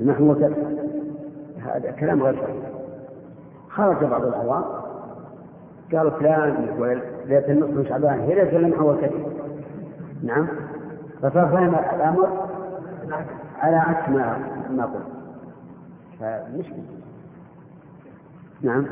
المحو 0.00 0.24
والكتب. 0.24 0.54
هذا 1.64 1.90
كلام 1.90 2.22
غير 2.22 2.34
صحيح. 2.34 2.56
خرج 3.68 4.04
بعض 4.04 4.24
العوام 4.24 4.64
قالوا 5.92 6.10
فلان 6.10 6.66
ليلة 7.26 7.48
النصف 7.48 7.70
من 7.70 7.86
شعبان 7.88 8.20
هي 8.20 8.34
ليلة 8.34 8.56
المحو 8.56 8.88
والكتب. 8.88 9.24
نعم. 10.22 10.48
فصار 11.22 11.48
فهم 11.48 11.74
الأمر 11.94 12.28
على 13.60 13.76
عكس 13.76 14.08
ما 14.08 14.38
ما 14.70 14.84
قلت. 14.84 15.14
فمشكلة 16.20 17.03
نعم. 18.64 18.86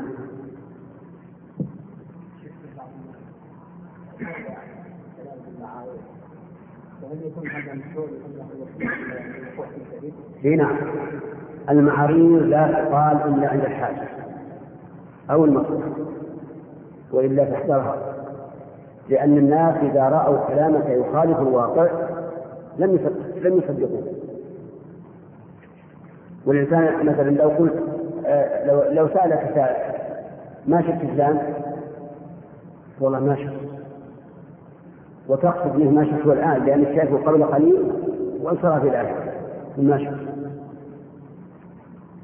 اي 10.45 10.55
نعم. 10.55 10.75
المعاريض 11.69 12.43
لا 12.43 12.67
تقال 12.71 13.17
إلا 13.17 13.49
عند 13.49 13.61
الحاجة 13.65 14.07
أو 15.31 15.45
المصلحه 15.45 15.91
وإلا 17.11 17.45
فاحذرها 17.45 17.95
لأن 19.09 19.37
الناس 19.37 19.75
إذا 19.83 20.09
رأوا 20.09 20.47
كلامك 20.47 20.85
يخالف 20.89 21.39
الواقع 21.39 21.87
لم 22.77 22.99
لم 23.43 23.57
يصدقوه 23.57 24.13
والإنسان 26.45 27.05
مثلا 27.05 27.29
لو 27.29 27.49
قلت 27.49 27.82
لو 28.65 28.83
لو 28.91 29.07
سألك 29.07 29.51
سائل 29.55 29.93
ما 30.67 30.81
شفت 30.81 31.11
فلان 31.13 31.53
والله 32.99 33.19
ما 33.19 33.35
شفت. 33.35 33.63
وتقصد 35.27 35.75
منه 35.75 35.89
ما 35.91 36.05
شفته 36.05 36.33
الآن 36.33 36.65
لأنك 36.65 36.87
شايفه 36.87 37.17
قبل 37.17 37.43
قليل 37.43 37.91
وانصرف 38.41 38.83
الآن 38.83 39.05
ما 39.77 39.97
شفت. 39.97 40.23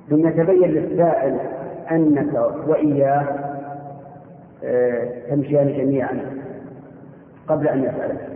ثم 0.10 0.28
يتبين 0.28 0.70
للسائل 0.70 1.38
أنك 1.92 2.34
وإياه 2.68 3.26
آه، 4.64 5.30
تمشيان 5.30 5.68
جميعا 5.68 6.20
قبل 7.48 7.68
أن 7.68 7.80
يسألك. 7.84 8.30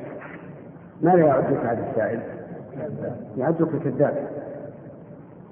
ماذا 1.02 1.20
يعدك 1.20 1.58
هذا 1.66 1.86
السائل؟ 1.92 2.20
يعدك 3.38 3.68
كذاب 3.84 4.28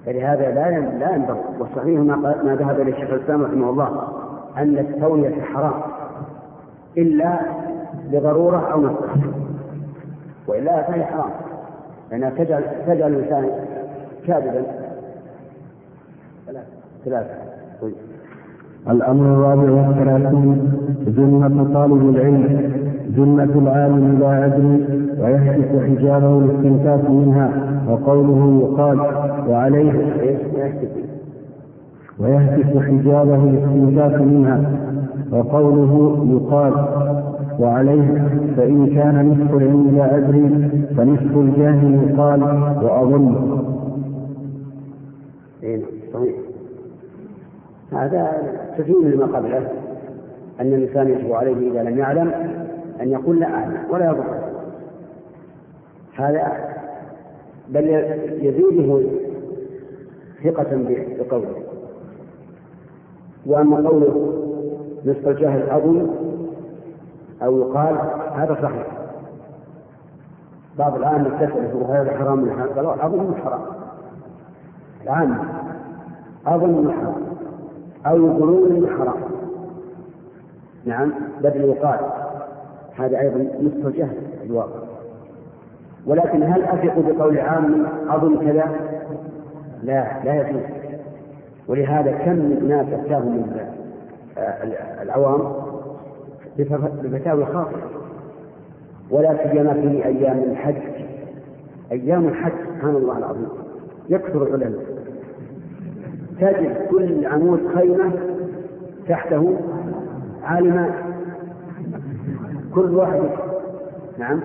فلهذا 0.05 0.51
لا 0.51 0.79
لا 0.79 1.15
ينبغي. 1.15 1.39
والصحيح 1.59 1.99
ما, 1.99 2.55
ذهب 2.59 2.79
إليه 2.79 2.93
الشيخ 2.93 3.09
الإسلام 3.09 3.41
رحمه 3.43 3.69
الله 3.69 4.07
أن 4.57 4.77
التسويه 4.77 5.41
حرام 5.41 5.81
إلا 6.97 7.39
لضرورة 8.11 8.71
أو 8.71 8.81
مصلحة 8.81 9.17
وإلا 10.47 10.83
فهي 10.83 11.05
حرام. 11.05 11.29
لأنها 12.11 12.29
تجعل 12.29 12.63
تجعل 12.87 13.13
الإنسان 13.13 13.49
كاذبا. 14.27 14.63
ثلاثة. 17.05 17.33
طيب. 17.81 17.93
الأمر 18.89 19.25
الرابع 19.25 19.71
والثلاثون 19.71 20.73
جنة 21.07 21.73
طالب 21.73 22.09
العلم 22.15 22.71
جنة 23.17 23.59
العالم 23.61 24.19
لا 24.19 24.45
يدري 24.45 24.85
ويهتك 25.21 25.83
حجابه 25.87 26.37
الاستنكاف 26.39 27.09
منها 27.09 27.49
وقوله 27.89 28.61
يقال 28.63 28.99
وعليه 29.49 29.91
ويهتك 32.19 32.77
حجابه 32.77 33.43
الاستنكاف 33.43 34.21
منها 34.21 34.71
وقوله 35.31 36.25
يقال 36.31 36.73
وعليه 37.59 38.27
فإن 38.57 38.87
كان 38.95 39.29
نصف 39.29 39.53
العلم 39.55 39.95
لا 39.97 40.17
أدري 40.17 40.69
فنصف 40.97 41.37
الجاهل 41.37 42.09
يقال 42.09 42.43
وأظن 42.83 43.59
إيه 45.63 45.81
صحيح. 46.13 46.35
هذا 47.91 48.31
تفيد 48.77 48.95
لما 49.03 49.25
قبله 49.25 49.67
أن 50.61 50.67
الإنسان 50.73 51.07
يجب 51.09 51.31
عليه 51.33 51.71
إذا 51.71 51.83
لم 51.89 51.97
يعلم 51.97 52.31
أن 53.01 53.09
يقول 53.09 53.39
لا 53.39 53.53
أعلم 53.53 53.77
ولا 53.91 54.05
يضر 54.05 54.23
هذا 56.15 56.47
بل 57.69 57.87
يزيده 58.41 59.01
ثقة 60.43 60.67
بقوله. 61.19 61.63
وأما 63.45 63.89
قوله 63.89 64.33
نصف 65.05 65.27
الجهل 65.27 65.69
أظن 65.69 66.09
أو 67.43 67.59
يقال 67.59 67.97
هذا 68.35 68.57
صحيح. 68.61 68.87
بعض 70.77 70.95
العامة 70.95 71.29
تسأل 71.29 71.83
هذا 71.89 72.17
حرام 72.17 72.39
من 72.39 72.51
حرام؟ 72.51 72.69
قالوا 72.75 73.05
أظن 73.05 73.35
حرام. 73.43 73.61
العامة 75.03 75.43
أظن 76.47 76.91
حرام. 76.91 77.21
أو 78.05 78.27
يقولون 78.27 78.71
إنه 78.71 78.87
حرام. 78.87 79.21
نعم 80.85 81.11
بدل 81.43 81.61
يقال 81.61 81.99
هذا 82.95 83.19
أيضا 83.19 83.37
نصف 83.37 83.87
الجهل 83.87 84.17
الواقع. 84.45 84.79
ولكن 86.05 86.43
هل 86.43 86.63
أثق 86.63 86.99
بقول 86.99 87.37
عام 87.37 87.85
أظن 88.09 88.37
كذا؟ 88.37 88.65
لا 89.83 90.23
لا 90.23 90.49
يجوز. 90.49 90.61
ولهذا 91.67 92.11
كم 92.11 92.35
من 92.35 92.65
ناس 92.67 92.87
أتاهم 92.99 93.31
من 93.31 93.59
العوام 95.01 95.53
بفتاوى 97.03 97.45
خاصة. 97.45 97.81
ولا 99.09 99.51
سيما 99.51 99.73
في 99.73 100.05
أيام 100.05 100.37
الحج. 100.37 100.75
أيام 101.91 102.27
الحج 102.27 102.53
سبحان 102.75 102.95
الله 102.95 103.17
العظيم 103.17 103.49
يكثر 104.09 104.43
العلماء. 104.43 104.85
تجد 106.39 106.87
كل 106.89 107.25
عمود 107.25 107.59
خيمة 107.75 108.11
تحته 109.09 109.57
عالمان 110.43 110.93
كل 112.75 112.95
واحد 112.95 113.21
نعم 114.17 114.39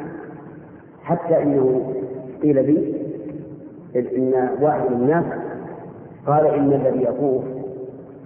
حتى 1.02 1.42
إنه 1.42 1.92
قيل 2.42 2.54
لي 2.54 3.05
إن 3.96 4.48
واحد 4.60 4.90
من 4.90 4.96
الناس 4.96 5.24
قال 6.26 6.46
إن 6.46 6.72
الذي 6.72 7.02
يطوف 7.04 7.44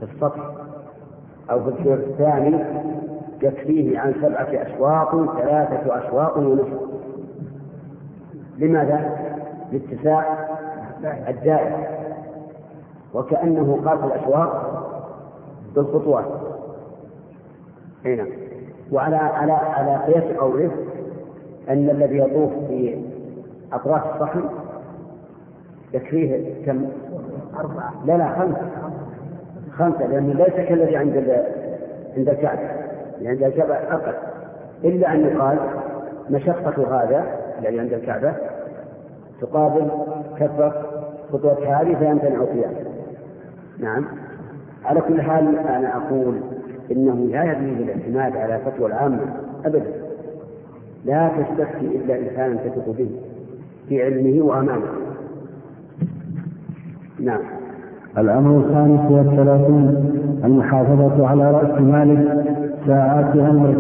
في 0.00 0.04
السطح 0.14 0.50
أو 1.50 1.60
في 1.64 1.68
الدور 1.68 1.94
الثاني 1.94 2.64
يكفيه 3.42 3.98
عن 3.98 4.14
سبعة 4.22 4.48
أشواط 4.52 5.36
ثلاثة 5.38 5.98
أشواط 5.98 6.36
ونصف 6.36 6.80
لماذا؟ 8.58 9.16
لاتساع 9.72 10.48
الدائرة 11.28 11.88
وكأنه 13.14 13.80
قاس 13.84 13.98
الأشواط 14.04 14.50
بالخطوات 15.74 16.24
هنا 18.04 18.14
نعم. 18.14 18.28
وعلى 18.92 19.16
على 19.16 19.52
على 19.52 19.96
قياس 19.96 20.36
قوله 20.36 20.70
أن 21.68 21.90
الذي 21.90 22.18
يطوف 22.18 22.50
في 22.68 23.04
أطراف 23.72 24.14
الصحن 24.14 24.42
يكفيه 25.94 26.54
كم؟ 26.66 26.86
أربعة 27.58 28.06
لا 28.06 28.12
لا 28.12 28.28
خمسة. 28.28 28.68
خمسة 29.72 30.06
لأنه 30.06 30.32
ليس 30.34 30.68
كالذي 30.68 30.96
عند 30.96 31.16
عند 32.16 32.28
الكعبة 32.28 32.70
عند 33.22 33.42
الكعبة 33.42 33.74
أقل. 33.74 34.14
إلا 34.84 35.14
أن 35.14 35.20
يقال 35.20 35.58
مشقة 36.30 37.02
هذا 37.02 37.24
الذي 37.58 37.80
عند 37.80 37.92
الكعبة 37.92 38.34
تقابل 39.40 39.90
كثرة 40.36 40.86
خطوة 41.32 41.80
هذه 41.80 41.94
فيمتنع 41.94 42.44
فيها. 42.44 42.70
نعم. 43.78 44.06
على 44.84 45.00
كل 45.00 45.22
حال 45.22 45.58
أنا 45.58 45.96
أقول 45.96 46.40
إنه 46.90 47.14
لا 47.14 47.44
يجوز 47.44 47.80
الاعتماد 47.80 48.36
على 48.36 48.58
فتوى 48.58 48.86
العامة 48.86 49.20
أبدا. 49.64 49.92
لا 51.04 51.28
تستفتي 51.28 51.86
إلا 51.86 52.18
إنسانا 52.18 52.56
تثق 52.56 52.88
به 52.88 53.10
في 53.88 54.02
علمه 54.04 54.44
وأمانه. 54.44 55.09
نعم. 57.24 57.40
الأمر 58.18 58.56
الخامس 58.56 59.10
والثلاثون 59.10 60.10
المحافظة 60.44 61.26
على 61.28 61.50
رأس 61.50 61.80
مالك 61.80 62.44
ساعات 62.86 63.36
عمرك 63.36 63.76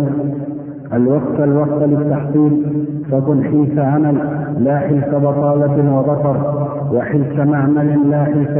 الوقت 0.92 1.40
الوقت 1.40 1.82
للتحصيل 1.82 2.62
فكن 3.10 3.44
حلف 3.44 3.78
عمل 3.78 4.18
لا 4.58 4.78
حلف 4.78 5.14
بطالة 5.14 5.96
وبطر 5.98 6.66
وحلف 6.92 7.40
معمل 7.40 8.10
لا 8.10 8.24
حلف 8.24 8.58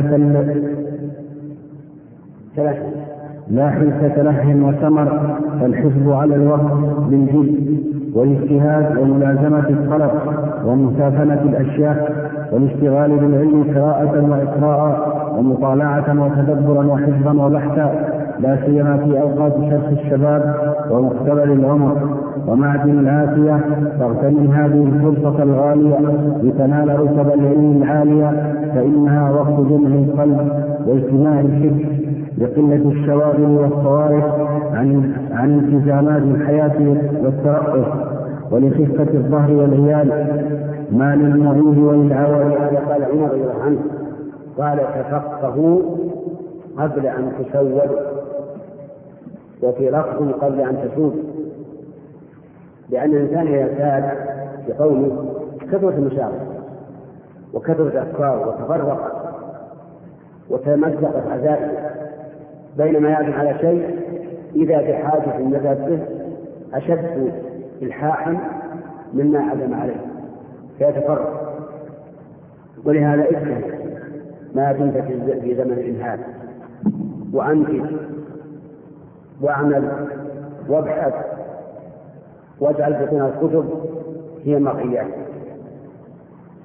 لا 3.51 3.71
حلف 3.71 4.15
تله 4.17 4.57
وثمر 4.67 5.37
فالحفظ 5.61 6.09
على 6.09 6.35
الوقت 6.35 6.73
بالجد 7.11 7.81
والاجتهاد 8.15 8.99
وملازمة 8.99 9.69
الطلب 9.69 10.11
ومسافنة 10.67 11.43
الأشياء 11.43 12.13
والاشتغال 12.53 13.17
بالعلم 13.17 13.65
قراءة 13.75 14.31
وإقراء 14.31 15.21
ومطالعة 15.39 16.25
وتدبرا 16.25 16.85
وحفظا 16.87 17.45
وبحثا 17.47 17.93
لا 18.41 18.59
سيما 18.67 18.97
في 18.97 19.21
أوقات 19.21 19.53
شرخ 19.71 19.89
الشباب 20.01 20.55
ومقتبل 20.91 21.53
العمر. 21.53 21.97
ومعدن 22.49 22.99
العافية 22.99 23.61
فاغتنم 23.99 24.51
هذه 24.53 24.83
الفرصة 24.87 25.43
الغالية 25.43 25.99
لتنال 26.43 27.01
رتب 27.01 27.41
العلم 27.41 27.83
العالية 27.83 28.55
فإنها 28.75 29.31
وقت 29.31 29.61
جمع 29.61 29.89
القلب 29.89 30.53
واجتماع 30.87 31.41
الفكر 31.41 32.00
لقلة 32.41 32.91
الشواغل 32.91 33.43
والصوارف 33.43 34.25
عن 34.73 35.15
عن 35.33 35.59
التزامات 35.59 36.23
الحياة 36.23 36.97
والترقص 37.23 37.87
ولخفة 38.51 39.15
الظهر 39.15 39.53
والعيال. 39.53 40.09
ما 40.93 41.17
للمعيد 41.17 41.79
وللعوائل 41.79 42.77
قال 42.77 43.05
عمر 43.05 43.29
رضي 43.31 43.41
الله 43.43 43.63
عنه 43.63 43.79
قال 44.59 44.79
تفقهوا 44.79 45.81
قبل 46.79 47.07
أن 47.07 47.33
تسود 47.39 47.91
وفي 49.63 49.91
لفظ 49.91 50.33
قبل 50.33 50.61
أن 50.61 50.77
تسود 50.89 51.25
لأن 52.91 53.11
الإنسان 53.11 53.47
إذا 53.47 53.79
ساد 53.79 54.11
في 54.67 54.73
قومه 54.73 55.25
كثرة 55.73 55.91
المشاغل 55.91 56.41
وكثرة 57.55 57.89
الأفكار 57.89 58.49
وتفرق 58.49 59.21
وتمزقت 60.51 61.27
بينما 62.77 63.09
يعزم 63.09 63.33
على 63.33 63.59
شيء 63.59 63.99
إذا 64.55 64.81
بحاجة 64.81 65.39
المذهب 65.39 65.87
به 65.89 65.99
أشد 66.79 67.33
إلحاحا 67.83 68.39
مما 69.15 69.39
عزم 69.39 69.75
عليه 69.75 70.01
فيتفرق. 70.79 71.41
ولهذا 72.85 73.25
اجتهد 73.25 73.65
ما 74.55 74.73
دمت 74.73 74.97
في 75.43 75.55
زمن 75.55 75.73
الإنهاك 75.73 76.21
وأنتج 77.33 77.83
وأعمل 79.41 80.09
وابحث 80.69 81.15
واجعل 82.61 83.07
بطون 83.07 83.23
الكتب 83.23 83.71
هي 84.45 84.59
مرئيات 84.59 85.07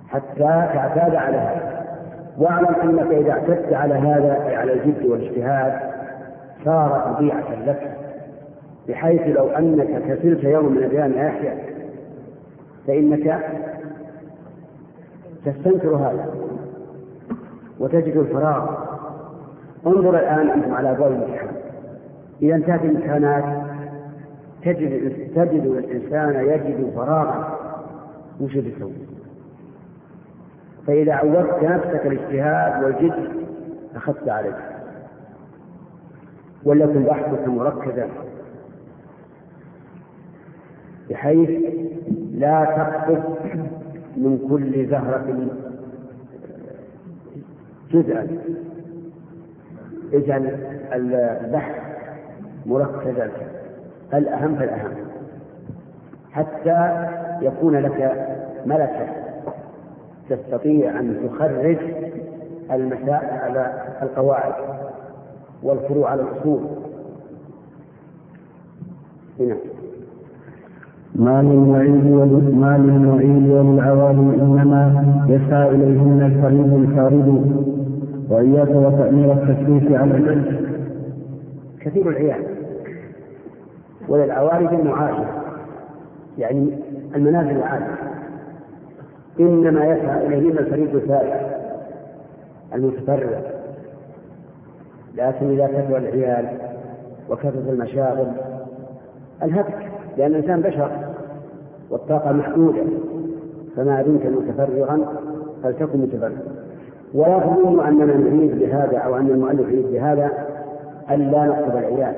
حتى 0.08 0.70
تعتاد 0.74 1.16
على 1.16 1.38
هذا. 1.38 1.86
واعلم 2.38 2.76
أنك 2.84 3.12
إذا 3.14 3.32
اعتدت 3.32 3.74
على 3.74 3.94
هذا 3.94 4.58
على 4.58 4.74
الجد 4.74 5.06
والاجتهاد 5.06 5.95
صار 6.66 7.14
طبيعه 7.16 7.66
لك 7.66 7.98
بحيث 8.88 9.22
لو 9.22 9.50
أنك 9.50 10.04
كسلت 10.08 10.44
يوم 10.44 10.72
من 10.72 10.78
الأيام 10.78 11.12
يا 11.12 11.24
يحيى 11.24 11.54
فإنك 12.88 13.40
تستنكر 15.46 15.96
هذا 15.96 16.36
وتجد 17.80 18.18
الفراغ. 18.18 18.70
انظر 19.88 20.20
الآن 20.20 20.50
أنتم 20.50 20.74
على 20.74 20.92
ابواب 20.92 21.12
الامتحان. 21.12 21.56
إذا 22.42 22.56
انتهت 22.56 22.82
الامتحانات 22.82 23.44
تجد 24.64 25.12
تجد 25.36 25.66
الإنسان 25.66 26.46
يجد 26.46 26.92
فراغا. 26.96 27.58
وش 28.42 28.58
بيسوي؟ 28.58 28.92
فإذا 30.88 31.14
عودت 31.14 31.64
نفسك 31.64 32.06
الاجتهاد 32.06 32.84
والجد 32.84 33.30
أخذت 33.96 34.30
عليك. 34.30 34.75
وليكن 36.66 37.04
بحثك 37.04 37.48
مركزا 37.48 38.10
بحيث 41.10 41.50
لا 42.32 42.66
تقصد 42.66 43.24
من 44.18 44.48
كل 44.50 44.88
زهرة 44.88 45.48
جزءا. 47.92 48.28
اجعل 50.14 50.58
البحث 50.94 51.76
مركزا. 52.66 53.32
الأهم 54.14 54.56
فالأهم. 54.56 54.92
حتى 56.32 57.08
يكون 57.42 57.76
لك 57.78 58.28
ملكة 58.66 59.08
تستطيع 60.30 61.00
أن 61.00 61.30
تخرج 61.30 61.78
المسائل 62.72 63.40
على 63.40 63.74
القواعد. 64.02 64.54
والفروع 65.66 66.10
على 66.10 66.22
الأصول. 66.22 66.60
هنا. 69.40 69.56
ما 71.16 71.42
للمعيد 71.42 72.06
ما 72.56 72.78
للمعيد 72.78 73.50
وللعوالي 73.50 74.20
إنما 74.20 75.06
يسعى 75.30 75.70
إليهن 75.70 76.22
الفريد 76.22 76.74
الفارد 76.74 77.28
وإياك 78.30 78.70
وتأمير 78.70 79.34
التكليف 79.34 79.92
على 80.02 80.18
الجنس 80.18 80.48
كثير 81.80 82.10
العيال 82.10 82.44
وللعوالي 84.08 84.78
جمع 84.78 85.02
عاشر 85.02 85.26
يعني 86.38 86.70
المنازل 87.16 87.52
العالية 87.58 87.96
إنما 89.40 89.86
يسعى 89.86 90.28
إليهن 90.28 90.58
الفريق 90.58 90.94
الثالث 90.96 91.56
المتفرع 92.74 93.55
لكن 95.18 95.52
إذا 95.52 95.68
كثر 95.68 95.98
العيال 95.98 96.46
وكثرت 97.30 97.70
المشاغل 97.70 98.28
الهتك 99.44 99.92
لأن 100.18 100.32
الإنسان 100.32 100.62
بشر 100.62 100.92
والطاقة 101.90 102.32
محدودة 102.32 102.84
فما 103.76 104.02
دمت 104.02 104.26
متفرغا 104.26 105.06
فلتكن 105.64 106.00
متفرغا. 106.00 106.40
ولا 107.14 107.40
تظن 107.40 107.86
أننا 107.88 108.18
نريد 108.18 108.60
بهذا 108.60 108.98
أو 108.98 109.18
أن 109.18 109.28
المؤلف 109.30 109.68
يريد 109.68 109.92
بهذا 109.92 110.32
أن 111.10 111.32
لا 111.32 111.46
نقصد 111.46 111.76
العيال 111.76 112.16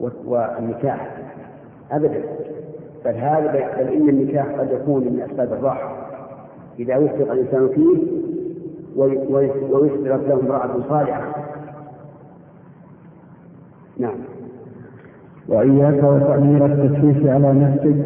والنكاح 0.00 1.16
أبدا. 1.92 2.22
بل 3.04 3.14
هذا 3.14 3.50
بل 3.52 3.88
إن 3.88 4.08
النكاح 4.08 4.46
قد 4.46 4.72
يكون 4.72 5.00
من 5.00 5.26
أسباب 5.30 5.52
الراحة. 5.52 6.06
إذا 6.78 6.96
وفق 6.96 7.32
الإنسان 7.32 7.68
فيه 7.68 8.25
ويسبقت 8.96 10.28
له 10.28 10.40
امرأة 10.42 10.70
صالحة. 10.88 11.22
نعم. 13.98 14.14
وإياك 15.48 16.02
وتأمير 16.04 16.66
التشويش 16.66 17.26
على 17.26 17.52
نفسك 17.52 17.96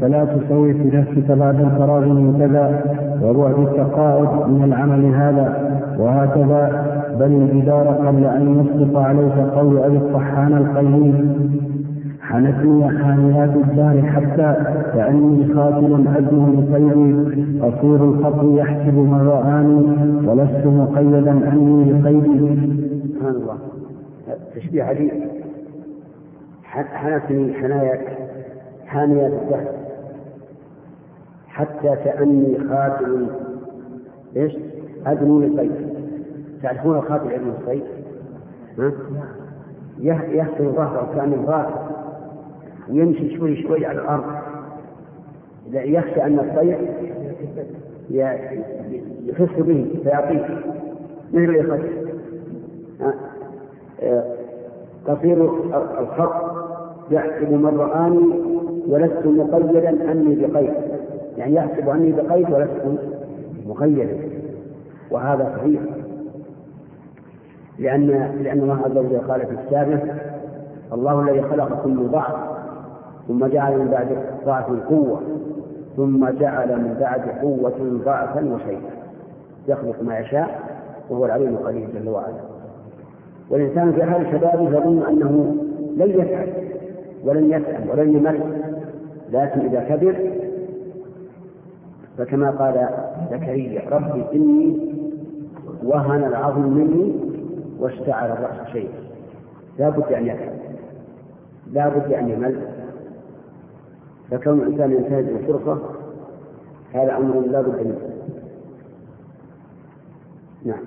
فلا 0.00 0.24
تسوي 0.24 0.72
في 0.74 0.96
نفسك 0.96 1.30
بعد 1.32 1.60
الفراغ 1.60 2.00
من 2.04 2.38
كذا 2.38 2.82
وبعد 3.22 3.58
التقاعد 3.58 4.48
من 4.50 4.62
العمل 4.64 5.04
هذا. 5.14 5.70
وهكذا 5.98 6.90
بل 7.20 7.26
الإدارة 7.32 8.06
قبل 8.08 8.24
أن 8.24 8.60
يسقط 8.60 8.96
عليك 8.96 9.32
قول 9.54 9.78
أبي 9.78 9.96
الطحان 9.96 10.52
القيم 10.56 11.34
حنفي 12.30 12.98
حاميات 12.98 13.56
الدار 13.56 14.02
حتى 14.02 14.64
كأني 14.94 15.54
خاتل 15.54 16.06
أدنو 16.16 16.46
لخيري 16.46 17.60
أصير 17.60 18.04
الخط 18.04 18.44
يحسب 18.44 18.94
من 18.94 19.28
رآني 19.28 20.28
ولست 20.28 20.66
مقيدا 20.66 21.30
أني 21.52 21.92
لقيدي 21.92 22.56
سبحان 23.14 23.34
الله. 23.34 23.58
تشبيه 24.56 24.82
عجيب 24.82 25.10
حنفني 26.64 27.54
حنايا 27.54 28.00
حاميات 28.86 29.32
الدهر. 29.32 29.68
حتى 31.48 31.96
كأني 32.04 32.58
خاتل 32.68 33.26
إيش؟ 34.36 34.56
أدنو 35.06 35.40
للصيد 35.40 35.72
تعرفون 36.62 36.96
الخاتل 36.96 37.30
الصيد؟ 37.60 37.82
ها؟ 38.78 38.92
يحصل 40.32 40.72
ظهره 40.76 41.08
كان 41.14 41.32
الغافل 41.32 41.99
ويمشي 42.88 43.36
شوي 43.36 43.62
شوي 43.62 43.86
على 43.86 44.00
الأرض. 44.00 44.24
يخشى 45.72 46.22
أن 46.22 46.38
الطير 46.38 46.78
يخص 49.24 49.58
به 49.58 49.86
فيعطيه 50.02 50.60
مثل 51.32 51.54
يخص 51.56 51.80
قصير 55.06 55.50
الخط 56.00 56.60
يحسب 57.10 57.52
من 57.52 57.76
رآني 57.78 58.40
ولست 58.88 59.26
مقيدا 59.26 60.12
أني 60.12 60.46
بقيد. 60.46 60.74
يعني 61.36 61.54
يحسب 61.54 61.88
أني 61.88 62.12
بقيد 62.12 62.50
ولست 62.50 63.00
مقيدا. 63.66 64.08
وهذا 65.10 65.56
صحيح. 65.56 65.80
لأن 67.78 68.06
لأن 68.42 68.60
الله 68.60 68.78
عز 68.84 68.96
وجل 68.96 69.18
قال 69.28 69.40
في 69.40 69.52
السابق 69.52 70.02
الله 70.92 71.20
الذي 71.20 71.42
خلق 71.42 71.82
كل 71.84 72.06
ضعف 72.06 72.34
ثم 73.30 73.46
جعل 73.46 73.78
من 73.78 73.88
بعد 73.90 74.08
ضعف 74.46 74.66
قوة 74.88 75.20
ثم 75.96 76.28
جعل 76.28 76.68
من 76.68 76.96
بعد 77.00 77.20
قوة 77.42 78.00
ضعفا 78.04 78.54
وشيئا. 78.54 78.90
يخلق 79.68 80.02
ما 80.02 80.18
يشاء 80.18 80.60
وهو 81.10 81.24
العليم 81.26 81.48
القدير 81.48 81.88
جل 81.94 82.08
وعلا. 82.08 82.40
والإنسان 83.50 83.92
في 83.92 84.04
حال 84.04 84.26
شبابه 84.32 84.62
يظن 84.62 85.02
أنه 85.08 85.56
لن 85.96 86.10
يفعل 86.10 86.48
ولن 87.24 87.50
يسأل 87.50 87.90
ولن 87.90 88.12
يمل 88.16 88.40
لكن 89.32 89.60
إذا 89.60 89.80
كبر 89.88 90.30
فكما 92.18 92.50
قال 92.50 92.88
زكريا 93.30 93.90
ربي 93.90 94.24
إني 94.34 94.76
وهن 95.84 96.24
العظم 96.24 96.62
مني 96.62 97.14
واشتعل 97.80 98.30
الرأس 98.30 98.68
شيئا. 98.72 99.00
لا 99.78 99.88
بد 99.88 100.12
أن 100.12 100.26
يفعل 100.26 100.52
لا 101.72 101.88
بد 101.88 102.12
أن 102.12 102.28
يمل 102.28 102.79
فكون 104.30 104.58
الإنسان 104.58 104.92
ينتهز 104.92 105.24
الفرصة 105.24 105.78
هذا 106.92 107.16
أمر 107.16 107.40
لا 107.40 107.60
بد 107.60 107.86
منه. 107.86 107.98
نعم. 110.64 110.80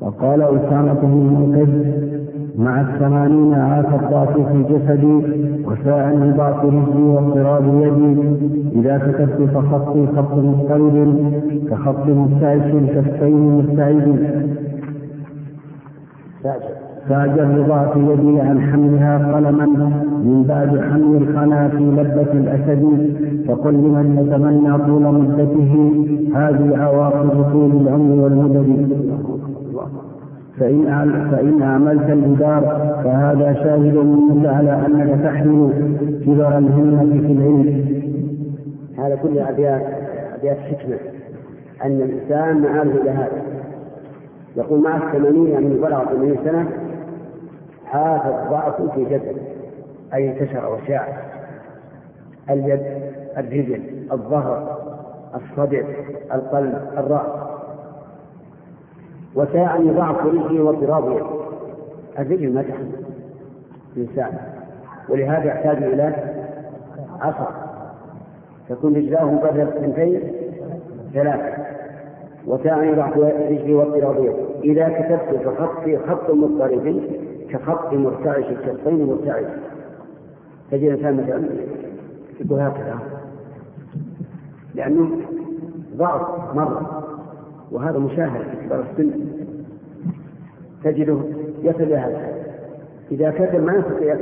وقال 0.00 0.42
أسامة 0.42 0.92
بن 0.92 1.08
منقذ 1.08 2.04
مع 2.58 2.80
الثمانين 2.80 3.54
عاف 3.54 3.94
الضعف 4.02 4.32
في 4.32 4.62
جسدي 4.62 5.44
وساءني 5.64 6.32
ضعف 6.32 6.64
رجلي 6.64 7.02
واضطراب 7.02 7.64
يدي. 7.64 8.36
إذا 8.80 8.98
كتبت 8.98 9.50
فخطي 9.50 10.06
خط 10.06 10.32
مضطرب 10.32 11.32
كخط 11.70 12.06
مبتعش 12.06 12.70
كفين 12.70 13.58
مبتعد 13.58 14.34
فاجر 17.08 17.44
بضعف 17.44 17.96
يدي 17.96 18.40
عن 18.40 18.60
حملها 18.60 19.34
قلما 19.34 19.66
من 20.24 20.44
بعد 20.48 20.80
حمل 20.80 21.16
الخنا 21.16 21.68
في 21.68 21.76
لبة 21.76 22.32
الأسد. 22.32 23.14
فقل 23.48 23.74
لمن 23.74 24.18
يتمنى 24.18 24.78
طول 24.86 25.02
مدته؟ 25.02 25.72
هذه 26.34 26.76
عواقب 26.76 27.52
طول 27.52 27.70
العمر 27.70 28.22
والمدد. 28.22 28.88
فإن 30.58 31.10
فإن 31.30 31.62
أعملت 31.62 32.10
الإدار 32.10 32.62
فهذا 33.04 33.52
شاهد 33.54 33.96
منك 33.96 34.46
على 34.46 34.86
أنك 34.86 35.20
تحمل 35.24 35.70
كبر 36.26 36.58
الهمة 36.58 37.20
في 37.20 37.32
العلم. 37.32 37.84
هذا 38.98 39.14
كله 39.14 39.50
أبيات 39.50 39.82
أبيات 40.38 40.58
حكمة. 40.58 40.96
أن 41.84 41.90
الإنسان 41.90 42.60
مآله 42.62 43.02
إلى 43.02 43.10
هذا 43.10 43.42
يقول 44.56 44.82
مع 44.82 44.96
الثمانين 44.96 45.62
من 45.62 45.78
بلغ 45.82 46.04
ثمانين 46.04 46.36
سنة 46.44 46.66
حاف 47.94 48.26
الضعف 48.26 48.82
في 48.94 49.04
جسد 49.04 49.36
أي 50.14 50.30
انتشر 50.30 50.72
وشاع 50.72 51.08
اليد 52.50 52.82
الرجل 53.38 53.82
الظهر 54.12 54.78
الصدر 55.34 55.84
القلب 56.34 56.78
الرأس. 56.98 57.26
وساعني 59.34 59.90
ضعف 59.90 60.26
رجلي 60.26 60.60
واضطراب 60.60 61.04
يدي 61.12 61.22
الرجل 62.18 62.54
ما 62.54 62.62
تحمل. 62.62 63.04
الإنسان 63.96 64.38
ولهذا 65.08 65.44
يحتاج 65.44 65.82
إلى 65.82 66.14
عصا. 67.20 67.48
تكون 68.68 68.96
رجلاه 68.96 69.24
بدل 69.24 69.60
اثنتين 69.60 70.20
ثلاثة. 71.14 71.64
وساعني 72.46 72.92
ضعف 72.92 73.18
رجلي 73.18 73.74
واضطراب 73.74 74.24
يدي 74.24 74.72
إذا 74.72 74.88
كتبت 74.88 75.42
فخطي 75.44 75.98
خط 75.98 76.30
مضطرب 76.30 77.00
كخط 77.54 77.92
مرتعش 77.92 78.44
كالطين 78.44 79.06
مرتعش. 79.06 79.44
تجد 80.70 80.82
الإنسان 80.82 81.16
مثلا 81.16 81.44
يقول 82.40 82.60
هكذا. 82.60 82.98
لأنه 84.74 85.10
ضعف 85.96 86.54
مرة 86.54 87.04
وهذا 87.72 87.98
مشاهد 87.98 88.42
في 88.42 88.66
كبار 88.66 88.84
السن. 88.90 89.10
تجده 90.84 91.18
يصل 91.62 91.92
هذا. 91.92 92.34
إذا 93.10 93.30
كتب 93.30 93.64
ما 93.64 93.74
يستطيع 93.74 94.16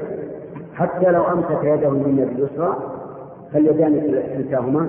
حتى 0.75 1.11
لو 1.11 1.25
أمسك 1.25 1.64
يده 1.64 1.88
اليمنى 1.88 2.25
باليسرى 2.25 2.77
فاليدان 3.53 4.23
كلتاهما 4.37 4.88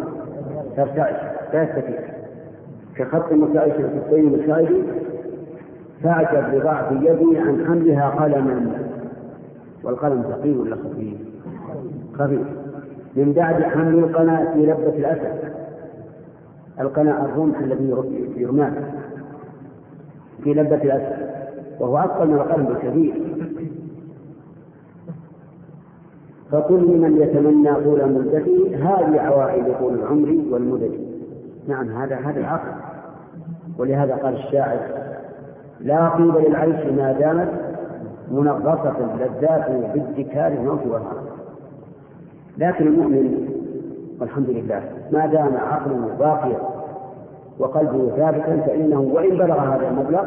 ترتعش 0.78 1.16
لا 1.54 1.64
يستطيع 1.64 2.00
كخط 2.96 3.34
مرتعش 3.34 3.72
في 3.72 3.82
الطين 3.82 4.34
المساعد 4.34 4.84
فاعجب 6.04 6.56
بضعف 6.56 6.92
يدي 6.92 7.38
عن 7.38 7.66
حملها 7.68 8.10
قلما. 8.10 8.72
والقلم 9.84 10.22
ثقيل 10.22 10.58
ولا 10.58 10.76
خفيف؟ 10.76 11.18
خفيف. 12.14 12.48
من 13.16 13.34
بعد 13.34 13.64
حمل 13.64 14.00
القناة 14.00 14.54
في 14.54 14.60
لبة 14.60 14.98
الأسد. 14.98 15.54
القناع 16.80 17.26
الرمح 17.26 17.60
الذي 17.60 17.96
يرماه 18.38 18.74
في 20.44 20.54
لبة 20.54 20.84
الأسد. 20.84 21.34
وهو 21.80 21.98
أثقل 21.98 22.28
من 22.28 22.34
القلم 22.34 22.66
بكثير 22.66 23.34
فقل 26.52 26.76
لمن 26.76 27.22
يتمنى 27.22 27.74
طول 27.76 28.14
مدته 28.14 28.76
هذه 28.76 29.22
عوائد 29.22 29.66
طول 29.80 29.94
العمر 29.94 30.44
والمدد 30.52 30.92
نعم 31.68 31.90
هذا 31.90 32.16
هذا 32.16 32.40
العقل. 32.40 32.72
ولهذا 33.78 34.16
قال 34.16 34.34
الشاعر 34.34 35.03
لا 35.84 36.10
طيب 36.10 36.38
للعيش 36.48 36.86
ما 36.98 37.12
دامت 37.20 37.50
منغصة 38.32 38.96
لذاته 39.20 39.94
بادكار 39.94 40.52
الموت 40.52 40.80
والهرم 40.86 41.24
لكن 42.58 42.88
المؤمن 42.88 43.48
والحمد 44.22 44.50
لله 44.50 44.82
ما 45.12 45.26
دام 45.26 45.58
عقله 45.58 46.10
باقيا 46.20 46.58
وقلبه 47.60 48.10
ثابتا 48.18 48.58
فإنه 48.66 49.00
وإن 49.00 49.38
بلغ 49.38 49.60
هذا 49.60 49.88
المبلغ 49.90 50.24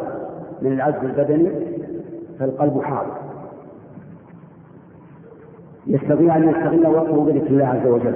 من 0.62 0.72
العجز 0.72 1.04
البدني 1.04 1.50
فالقلب 2.38 2.80
حاضر 2.82 3.16
يستطيع 5.86 6.36
أن 6.36 6.48
يستغل 6.48 6.86
وقته 6.86 7.24
بذكر 7.24 7.46
الله 7.46 7.66
عز 7.66 7.86
وجل 7.86 8.14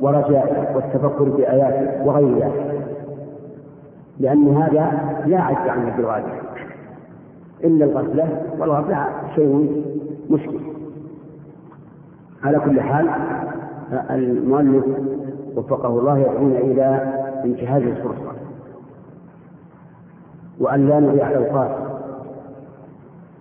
ورجائه 0.00 0.76
والتفكر 0.76 1.24
بآياته 1.24 2.06
وغير 2.06 2.38
ذلك 2.38 2.75
لأن 4.20 4.56
هذا 4.56 5.14
لا 5.26 5.40
عجز 5.40 5.68
عنه 5.68 5.90
في 5.94 6.00
الغالب 6.00 6.26
إلا 7.64 7.84
الغفلة 7.84 8.42
والغفلة 8.58 9.06
شيء 9.34 9.82
مشكل. 10.30 10.58
على 12.44 12.58
كل 12.58 12.80
حال 12.80 13.08
المؤلف 14.10 14.84
وفقه 15.56 15.88
الله 15.88 16.18
يدعون 16.18 16.52
إلى 16.52 17.12
انتهاز 17.44 17.82
الفرصة. 17.82 18.32
وأن 20.60 20.88
لا 20.88 21.00
نضيع 21.00 21.30
الأوقات. 21.30 21.76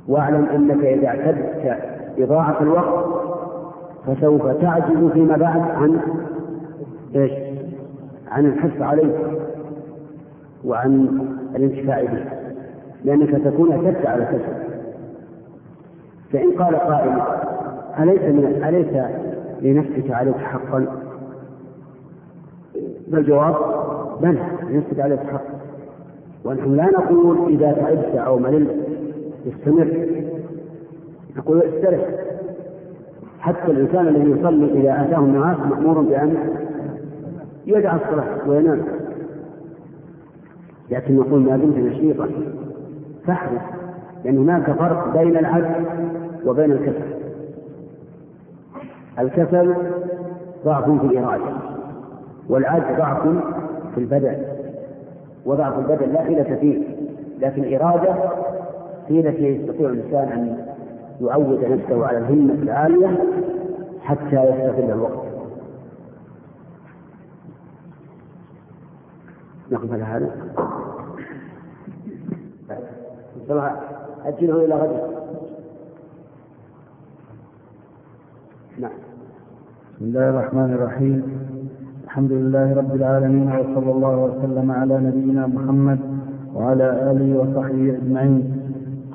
واعلم 0.07 0.45
أنك 0.45 0.85
إذا 0.85 1.07
اعتدت 1.07 1.79
إضاعة 2.17 2.61
الوقت 2.61 3.05
فسوف 4.07 4.47
تعجز 4.47 5.11
فيما 5.13 5.37
بعد 5.37 5.61
عن 5.61 5.99
إيش؟ 7.15 7.31
عن 8.31 8.45
الحث 8.45 8.81
عليه 8.81 9.35
وعن 10.65 11.19
الانتفاع 11.55 12.03
به 12.03 12.25
لأنك 13.03 13.29
تكون 13.45 13.71
اعتدت 13.71 14.05
على 14.05 14.25
كسب. 14.25 14.65
فإن 16.33 16.51
قال 16.51 16.75
قائل 16.75 17.21
أليس 17.99 18.21
من 18.21 18.63
أليس 18.67 19.03
لنفسك 19.61 20.11
عليك 20.11 20.37
حقا؟ 20.37 20.85
فالجواب 23.11 23.55
بلى 24.21 24.41
لنفسك 24.69 24.99
عليك 24.99 25.19
حقا 25.19 25.55
ونحن 26.45 26.75
لا 26.75 26.85
نقول 26.85 27.53
إذا 27.53 27.71
تعبت 27.71 28.15
أو 28.15 28.39
مللت 28.39 28.75
استمر. 29.47 30.07
نقول 31.37 31.61
استرح. 31.61 32.01
حتى 33.39 33.71
الإنسان 33.71 34.07
الذي 34.07 34.31
يصلي 34.31 34.65
إذا 34.65 35.01
أتاه 35.01 35.19
النعاس 35.19 35.57
مأمور 35.57 36.01
بأن 36.01 36.37
يدع 37.65 37.95
الصلاة 37.95 38.49
وينام. 38.49 38.94
لكن 40.91 41.15
نقول 41.15 41.39
ما 41.41 41.57
دمت 41.57 41.77
نشيطا. 41.77 42.29
فاحرص 43.27 43.61
لأن 44.25 44.37
هناك 44.37 44.71
فرق 44.71 45.17
بين 45.17 45.37
العجز 45.37 45.85
وبين 46.45 46.71
الكسل 46.71 47.15
الكسل 49.19 49.73
ضعف 50.65 50.83
في 50.83 51.05
الإرادة 51.07 51.53
والعجز 52.49 52.97
ضعف 52.97 53.21
في 53.95 54.01
البدن 54.01 54.35
وضعف 55.45 55.79
البدن 55.79 56.13
لا 56.13 56.21
حيلة 56.21 56.57
فيه. 56.61 56.83
لكن 57.39 57.63
الإرادة 57.63 58.15
هي 59.07 59.19
التي 59.19 59.43
يستطيع 59.47 59.89
الإنسان 59.89 60.27
أن 60.31 60.57
يعود 61.21 61.65
نفسه 61.65 62.05
على 62.07 62.17
الهمة 62.17 62.53
العالية 62.53 63.17
حتى 64.01 64.43
يستغل 64.43 64.91
الوقت. 64.91 65.24
نقف 69.71 69.91
على 69.91 70.03
هذا 70.03 70.29
أجله 74.25 74.65
إلى 74.65 74.75
غد. 74.75 74.89
نعم. 78.79 78.91
بسم 79.95 80.05
الله 80.05 80.29
الرحمن 80.29 80.73
الرحيم. 80.73 81.23
الحمد 82.03 82.31
لله 82.31 82.75
رب 82.75 82.95
العالمين 82.95 83.47
وصلى 83.47 83.91
الله 83.91 84.17
وسلم 84.17 84.71
على 84.71 84.99
نبينا 84.99 85.47
محمد 85.47 85.99
وعلى 86.55 87.11
آله 87.11 87.39
وصحبه 87.39 87.97
أجمعين. 87.97 88.57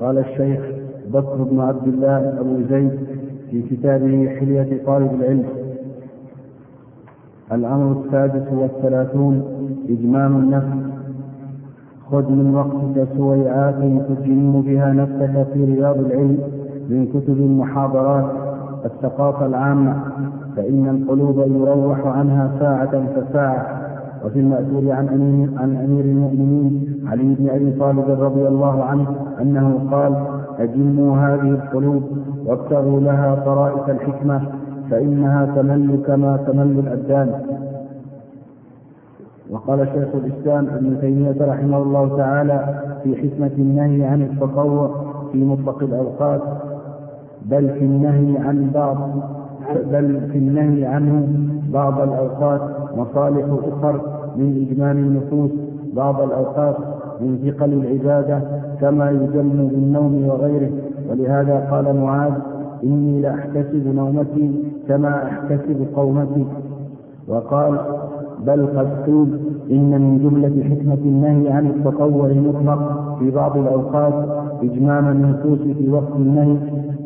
قال 0.01 0.19
الشيخ 0.19 0.61
بكر 1.07 1.37
بن 1.37 1.61
عبد 1.61 1.89
الله 1.89 2.41
أبو 2.41 2.63
زيد 2.71 2.99
في 3.51 3.63
كتابه 3.63 4.37
حلية 4.39 4.85
طالب 4.87 5.15
العلم. 5.15 5.60
الأمر 7.53 7.97
السادس 8.01 8.53
والثلاثون 8.53 9.43
إجمام 9.89 10.37
النفس. 10.37 10.91
خذ 12.11 12.31
من 12.31 12.55
وقتك 12.55 13.09
سويعات 13.17 13.75
تجنم 14.09 14.63
بها 14.63 14.93
نفسك 14.93 15.47
في 15.53 15.65
رياض 15.65 15.99
العلم 15.99 16.39
من 16.89 17.07
كتب 17.07 17.37
المحاضرات 17.39 18.25
الثقافة 18.85 19.47
العامة. 19.47 19.95
فإن 20.57 20.89
القلوب 20.89 21.39
يروح 21.39 22.07
عنها 22.07 22.51
ساعة 22.61 23.03
فساعة 23.15 23.81
وفي 24.25 24.41
المأثور 24.41 24.93
عن 24.93 25.09
أمير, 25.09 25.51
عن 25.57 25.77
أمير 25.77 26.05
المؤمنين 26.05 27.01
علي 27.07 27.35
بن 27.35 27.49
أبي 27.51 27.71
طالب 27.73 28.05
رضي 28.21 28.49
الله 28.49 28.85
عنه 28.85 29.07
أنه 29.41 29.79
قال 29.91 30.15
أجموا 30.59 31.17
هذه 31.17 31.51
القلوب 31.51 32.03
وابتغوا 32.47 33.01
لها 33.01 33.35
طرائق 33.35 33.89
الحكمة. 33.89 34.41
فإنها 34.90 35.46
تمل 35.57 36.03
كما 36.07 36.37
تمل 36.37 36.79
الأبدان 36.79 37.33
وقال 39.50 39.87
شيخ 39.88 40.09
الإسلام 40.14 40.66
ابن 40.66 41.00
تيمية 41.00 41.37
رحمه 41.40 41.79
الله 41.83 42.16
تعالى 42.16 42.81
في 43.05 43.16
حكمة 43.16 43.50
النهي 43.59 44.05
عن 44.05 44.22
التطوع 44.22 44.90
في 45.33 45.44
مطلق 45.44 45.83
الأوقات 45.83 46.40
بل 47.42 47.68
في 47.68 47.85
النهي 47.85 48.38
عن 48.38 48.70
بعض 48.74 48.96
بل 49.92 50.20
في 50.33 50.38
النهي 50.38 50.85
عنه 50.87 51.29
بعض 51.72 52.00
الأوقات 52.00 52.61
مصالح 52.96 53.44
أخر 53.44 54.00
من 54.37 54.66
إجمال 54.70 54.96
النفوس 54.96 55.50
بعض 55.94 56.20
الأوقات 56.20 56.76
من 57.20 57.38
ثقل 57.53 57.72
العبادة 57.72 58.40
كما 58.81 59.11
يجم 59.11 59.68
بالنوم 59.68 60.24
وغيره. 60.29 60.70
ولهذا 61.11 61.68
قال 61.70 61.96
معاذ 62.00 62.33
إني 62.85 63.21
لأحتسب 63.21 63.95
نومتي 63.95 64.51
كما 64.88 65.25
أحتسب 65.25 65.87
قومتي 65.97 66.47
وقال 67.29 67.79
بل 68.47 68.66
قد 68.66 68.88
قيل 69.07 69.38
إن 69.71 69.90
من 70.01 70.19
جملة 70.19 70.64
حكمة 70.71 70.99
النهي 71.05 71.53
عن 71.53 71.66
التطوع 71.66 72.29
مطلق 72.29 73.16
في 73.19 73.31
بعض 73.31 73.57
الأوقات 73.57 74.14
إجمام 74.62 75.09
النفوس 75.09 75.59
في 75.59 75.88
وقت 75.90 76.12
النهي 76.16 76.57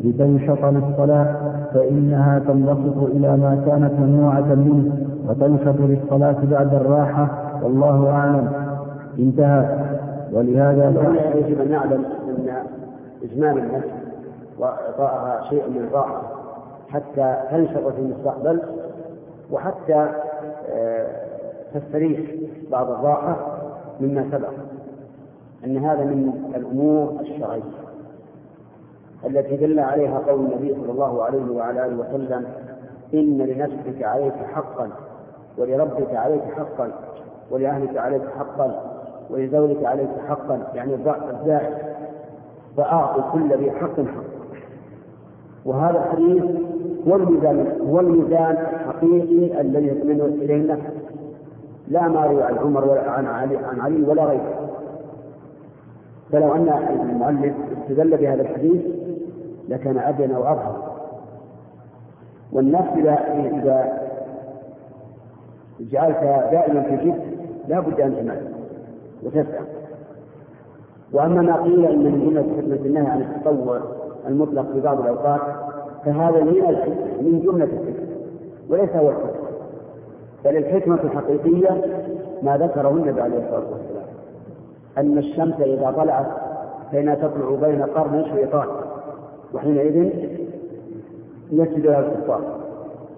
لتنشط 0.03 0.65
للصلاة 0.65 1.35
فإنها 1.73 2.39
تنبسط 2.39 2.97
إلى 2.97 3.37
ما 3.37 3.63
كانت 3.65 3.91
ممنوعة 3.99 4.55
منه 4.55 4.91
وتنشط 5.29 5.75
للصلاة 5.79 6.35
بعد 6.51 6.73
الراحة. 6.75 7.27
والله 7.63 8.09
أعلم. 8.09 8.47
انتهى. 9.19 9.79
ولهذا 10.33 10.89
يجب 11.35 11.61
أن 11.61 11.71
نعلم 11.71 12.05
أن 12.29 12.47
إجمام 13.23 13.57
النفس 13.57 14.04
وإعطائها 14.59 15.43
شيء 15.49 15.69
من 15.69 15.87
الراحة 15.87 16.21
حتى 16.89 17.43
تنشط 17.51 17.87
في 17.87 17.99
المستقبل 17.99 18.61
وحتى 19.51 20.09
آه، 20.69 21.07
تستريح 21.73 22.31
بعض 22.71 22.89
الراحة 22.89 23.57
مما 23.99 24.29
سبق. 24.31 24.49
أن 25.65 25.77
هذا 25.77 26.03
من 26.03 26.53
الأمور 26.55 27.21
الشرعية 27.21 27.61
التي 29.25 29.57
دل 29.57 29.79
عليها 29.79 30.19
قول 30.19 30.39
النبي 30.39 30.75
صلى 30.75 30.91
الله 30.91 31.23
عليه 31.23 31.51
وعلى 31.51 31.85
آله 31.85 31.95
وسلم 31.95 32.45
إن 33.13 33.37
لنفسك 33.37 34.03
عليك 34.03 34.33
حقا 34.33 34.89
ولربك 35.57 36.15
عليك 36.15 36.43
حقا 36.43 36.91
ولأهلك 37.51 37.97
عليك 37.97 38.23
حقا 38.39 38.81
ولزوجك 39.29 39.85
عليك 39.85 40.09
حقا 40.27 40.67
يعني 40.73 40.95
الزائد. 40.95 41.73
فأعطي 42.77 43.21
كل 43.33 43.57
ذي 43.57 43.71
حق 43.71 43.95
حق 43.95 44.34
وهذا 45.65 45.97
الحديث 45.97 46.43
هو 47.07 47.15
الميزان 47.15 47.79
هو 47.89 47.99
الميزان 47.99 48.57
الحقيقي 48.57 49.61
الذي 49.61 49.87
يطمئن 49.87 50.21
إليه 50.21 50.55
النفس 50.55 50.91
لا 51.87 52.07
ما 52.07 52.25
روي 52.25 52.43
عن 52.43 52.57
عمر 52.57 52.87
ولا 52.87 53.09
عن 53.11 53.25
علي 53.25 53.57
عن 53.57 53.81
علي 53.81 54.03
ولا 54.03 54.23
غيره. 54.25 54.69
فلو 56.31 56.55
أن 56.55 56.69
المؤلف 57.11 57.53
استدل 57.81 58.17
بهذا 58.17 58.41
الحديث 58.41 58.81
لكان 59.69 59.97
أبين 59.97 60.31
وأظهر 60.31 60.95
والنفس 62.51 62.89
إذا 62.97 63.13
إذا 63.13 64.01
جعلت 65.79 66.17
دائما 66.51 66.81
في 66.81 66.95
جد 66.95 67.21
لا 67.67 67.79
بد 67.79 68.01
أن 68.01 68.15
تمل 68.15 68.41
وتسعى. 69.23 69.65
وأما 71.13 71.41
ما 71.41 71.61
قيل 71.63 71.85
إن 71.85 72.03
من 72.03 72.55
حكمة 72.57 72.85
النهي 72.85 73.07
عن 73.07 73.21
التطوع 73.21 73.79
المطلق 74.27 74.65
في 74.73 74.79
بعض 74.81 74.99
الأوقات 74.99 75.41
فهذا 76.05 76.43
من 76.43 76.53
من 77.21 77.39
جملة 77.39 77.63
الحكمة 77.63 78.05
وليس 78.69 78.89
هو 78.95 79.09
الحكم. 79.09 79.45
بل 80.45 80.57
الحكمة 80.57 80.99
الحقيقية 81.03 81.81
ما 82.43 82.57
ذكره 82.57 82.89
النبي 82.89 83.21
عليه 83.21 83.37
الصلاة 83.37 83.71
والسلام. 83.71 84.05
أن 84.97 85.17
الشمس 85.17 85.61
إذا 85.61 85.93
طلعت 85.97 86.25
فإنها 86.91 87.15
تطلع 87.15 87.67
بين 87.67 87.81
قرن 87.81 88.19
الشيطان 88.19 88.67
وحينئذ 89.53 90.09
يسجد 91.51 91.85
لها 91.85 91.99
الكفار. 91.99 92.41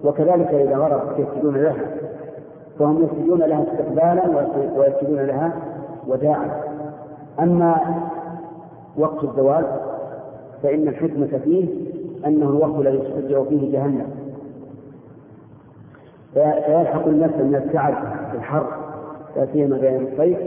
وكذلك 0.04 0.54
إذا 0.54 0.76
غربت 0.76 1.18
يسجدون 1.18 1.56
لها. 1.56 1.84
فهم 2.78 3.04
يسجدون 3.04 3.38
لها 3.38 3.62
استقبالا 3.62 4.22
ويسجدون 4.76 5.20
لها 5.20 5.52
وداعا. 6.06 6.50
أما 7.40 7.76
وقت 8.98 9.24
الزواج 9.24 9.64
فإن 10.62 10.88
الحكمة 10.88 11.40
فيه 11.44 11.68
أنه 12.26 12.50
الوقت 12.50 12.86
الذي 12.86 12.98
تشجع 12.98 13.44
فيه 13.44 13.72
جهنم. 13.72 14.06
فيلحق 16.34 17.06
النفس 17.06 17.34
من 17.36 17.54
التعب 17.54 17.94
في 18.30 18.36
الحر 18.36 18.66
لا 19.36 19.46
سيما 19.52 19.76
بين 19.78 20.06
الصيف 20.12 20.38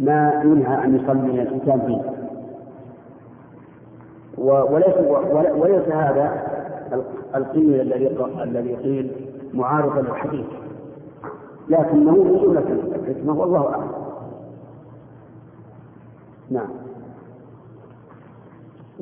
ما 0.00 0.42
ينهى 0.44 0.84
أن 0.84 0.96
يصلي 0.96 1.42
الإنسان 1.42 1.80
فيه. 1.80 2.12
وليس 4.42 4.96
وليس 5.56 5.88
هذا 5.88 6.42
القيل 7.34 7.80
الذي 7.80 8.16
الذي 8.42 8.74
قيل 8.74 9.10
معارضا 9.54 10.00
للحديث. 10.00 10.46
لكنه 11.68 12.14
جملة 12.14 12.64
الحكمة 12.96 13.40
والله 13.40 13.68
أعلم. 13.68 13.92
نعم. 16.50 16.81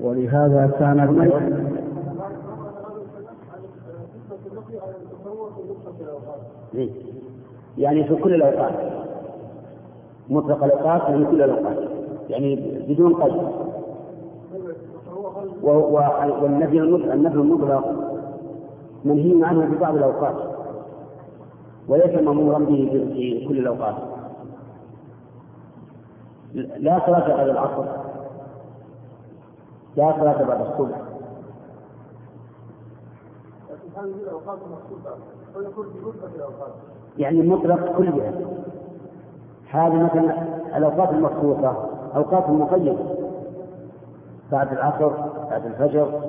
ولهذا 0.03 0.71
كان. 0.79 0.99
يعني 7.79 8.05
في 8.05 8.15
كل 8.15 8.35
الأوقات 8.35 8.73
مطلق 10.29 10.65
الأوقات 10.65 11.03
يعني 11.03 11.25
كل 11.25 11.43
الأوقات 11.43 11.77
يعني 12.29 12.57
بدون 12.89 13.15
قيد 13.15 13.43
والنفي 15.63 16.81
النفي 16.81 17.35
المطلق 17.35 17.85
منهي 19.05 19.45
عنه 19.45 19.67
في 19.67 19.79
بعض 19.79 19.97
الأوقات 19.97 20.35
وليس 21.89 22.23
مأمورا 22.23 22.59
به 22.59 22.89
في 23.15 23.47
كل 23.49 23.59
الأوقات 23.59 23.95
لا 26.55 27.03
صلاة 27.07 27.29
بعد 27.37 27.49
العصر 27.49 28.10
لا 29.97 30.13
صلاة 30.21 30.43
بعد 30.43 30.61
الصبح 30.61 30.97
يعني 37.19 37.43
مطلق 37.43 37.97
كلها 37.97 38.33
هذه 39.71 40.03
مثلا 40.03 40.35
الأوقات 40.77 41.11
المخصوصة 41.11 41.91
أوقات 42.17 42.51
مقيدة. 42.51 42.97
بعد 44.53 44.73
العصر 44.73 45.11
بعد 45.51 45.67
الفجر. 45.67 46.21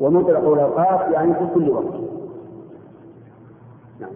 ومطلق 0.00 0.52
الأوقات 0.52 1.12
يعني 1.12 1.34
في 1.34 1.46
كل 1.54 1.70
وقت. 1.70 1.94
نعم. 4.00 4.10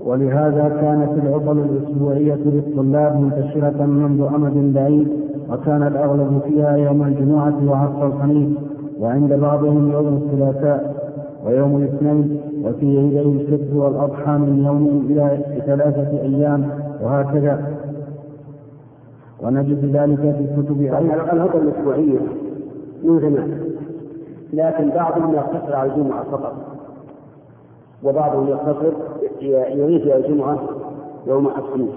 ولهذا 0.00 0.68
كانت 0.68 1.24
العطل 1.24 1.58
الأسبوعية 1.58 2.34
للطلاب 2.34 3.16
منتشرة 3.16 3.86
منذ 3.86 4.34
أمد 4.34 4.74
بعيد. 4.74 5.31
وكان 5.52 5.82
الأغلب 5.82 6.40
فيها 6.48 6.76
يوم 6.76 7.02
الجمعة 7.02 7.70
وعصر 7.70 8.06
الخميس 8.06 8.48
وعند 9.00 9.32
بعضهم 9.32 9.92
يوم 9.92 10.16
الثلاثاء 10.16 11.02
ويوم 11.46 11.76
الاثنين 11.76 12.40
وفي 12.64 12.98
عيدي 12.98 13.20
الفطر 13.20 13.76
والأضحى 13.76 14.32
من 14.32 14.64
يوم 14.66 15.06
إلى 15.10 15.44
ثلاثة 15.66 16.20
أيام 16.22 16.68
وهكذا. 17.02 17.72
ونجد 19.42 19.96
ذلك 19.96 20.20
في 20.20 20.46
كتب 20.62 20.80
العطل 21.32 21.58
الأسبوعية 21.58 22.18
من 23.04 23.20
زمان 23.20 23.58
لكن 24.52 24.88
بعضهم 24.90 25.34
يقتصر 25.34 25.74
على 25.76 25.92
الجمعة 25.92 26.24
فقط 26.24 26.54
وبعضهم 28.04 28.48
يقتصر 28.48 28.92
يريد 29.76 30.06
الجمعة 30.08 30.58
يوم 31.26 31.46
الخميس 31.46 31.94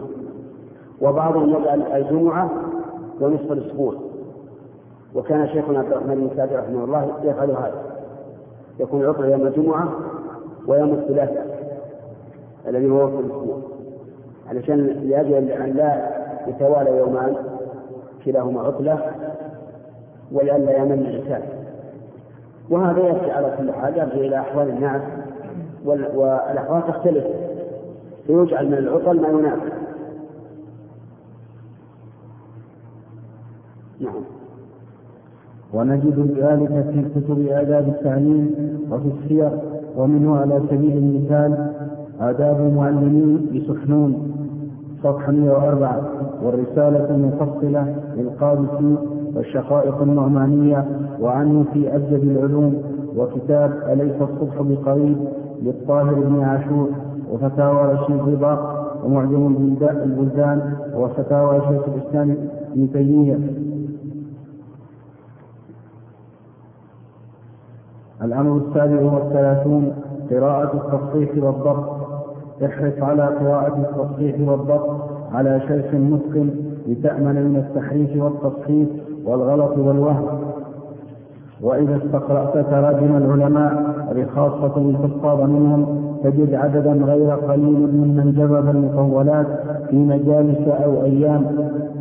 وبعضهم 1.02 1.50
يجعل 1.50 1.82
الجمعة 1.82 2.50
ونصف 3.22 3.52
الأسبوع 3.52 3.94
وكان 5.16 5.48
شيخنا 5.48 5.80
عبد 5.80 5.92
الرحمن 5.92 6.16
بن 6.16 6.30
سعد 6.38 6.54
رحمه 6.54 6.84
الله 6.84 7.12
يفعل 7.24 7.52
هذا. 7.52 7.84
يكون 8.80 9.02
العطلة 9.02 9.28
يوم 9.28 9.48
الجمعة 9.48 9.90
ويوم 10.68 10.94
الثلاثاء 10.94 11.56
الذي 12.68 12.90
هو 12.90 13.08
في 13.08 13.20
الأسبوع 13.20 13.58
علشان 14.50 14.86
لأجل 14.86 15.52
أن 15.52 15.74
لا 15.74 16.10
يتوالى 16.48 16.98
يومان 16.98 17.36
كلاهما 18.26 18.62
عطلة 18.62 19.00
ولئلا 20.32 20.78
يمل 20.78 21.00
الإنسان. 21.00 21.42
وهذا 22.70 23.00
يأتي 23.00 23.32
على 23.32 23.56
كل 23.58 23.72
حال 23.72 23.98
يرجع 23.98 24.14
إلى 24.14 24.40
أحوال 24.40 24.70
الناس 24.70 25.02
والأحوال 25.86 26.88
تختلف. 26.88 27.26
فيجعل 28.28 28.68
من 28.68 28.74
العطل 28.74 29.22
ما 29.22 29.28
يناسب 29.28 29.85
نعم. 34.02 34.14
ونجد 35.74 36.20
ذلك 36.40 36.86
في 36.92 37.06
كتب 37.16 37.46
آداب 37.50 37.88
التعليم 37.88 38.56
وفي 38.92 39.08
السير 39.08 39.52
ومنه 39.98 40.36
على 40.38 40.62
سبيل 40.70 40.98
المثال 40.98 41.72
آداب 42.20 42.60
المعلمين 42.60 43.46
بسحنون 43.56 44.32
صفحة 45.04 45.32
104 45.32 46.02
والرسالة 46.44 47.10
المفصلة 47.16 47.96
للقادسي 48.18 48.96
والشقائق 49.36 50.02
النعمانية 50.02 50.86
وعنه 51.22 51.66
في 51.74 51.96
أبجد 51.96 52.24
العلوم 52.24 52.82
وكتاب 53.18 53.72
أليس 53.92 54.22
الصبح 54.22 54.62
بقريب 54.62 55.18
للطاهر 55.62 56.14
بن 56.14 56.42
عاشور 56.44 56.90
وفتاوى 57.32 57.94
رشيد 57.94 58.20
رضا 58.30 58.86
ومعجم 59.06 59.48
البلدان 60.04 60.74
وفتاوى 60.96 61.62
شيخ 61.62 61.82
الإسلام 61.96 62.38
ابن 62.74 62.92
تيمية. 62.94 63.40
الأمر 68.26 68.58
السابع 68.58 69.14
والثلاثون 69.14 69.94
قراءة 70.32 70.72
التصحيح 70.74 71.44
والضبط. 71.44 71.86
احرص 72.66 73.02
على 73.02 73.24
قراءة 73.24 73.78
التصحيح 73.78 74.50
والضبط 74.50 74.90
على 75.34 75.62
شيخ 75.68 75.94
متقن 75.94 76.50
لتأمن 76.88 77.36
من 77.36 77.56
التحريف 77.56 78.24
والتصحيح 78.24 78.88
والغلط 79.26 79.78
والوهم. 79.78 80.26
وإذا 81.62 81.98
استقرأت 81.98 82.58
تراجم 82.58 83.18
العلماء 83.18 83.96
بخاصة 84.16 84.78
الحفاظ 84.78 85.42
منهم 85.42 86.06
تجد 86.24 86.54
عددا 86.54 86.92
غير 86.92 87.32
قليل 87.32 87.80
ممن 87.96 88.34
جرب 88.38 88.70
المطولات 88.70 89.48
في 89.90 89.96
مجالس 89.96 90.68
أو 90.68 91.04
أيام. 91.04 91.46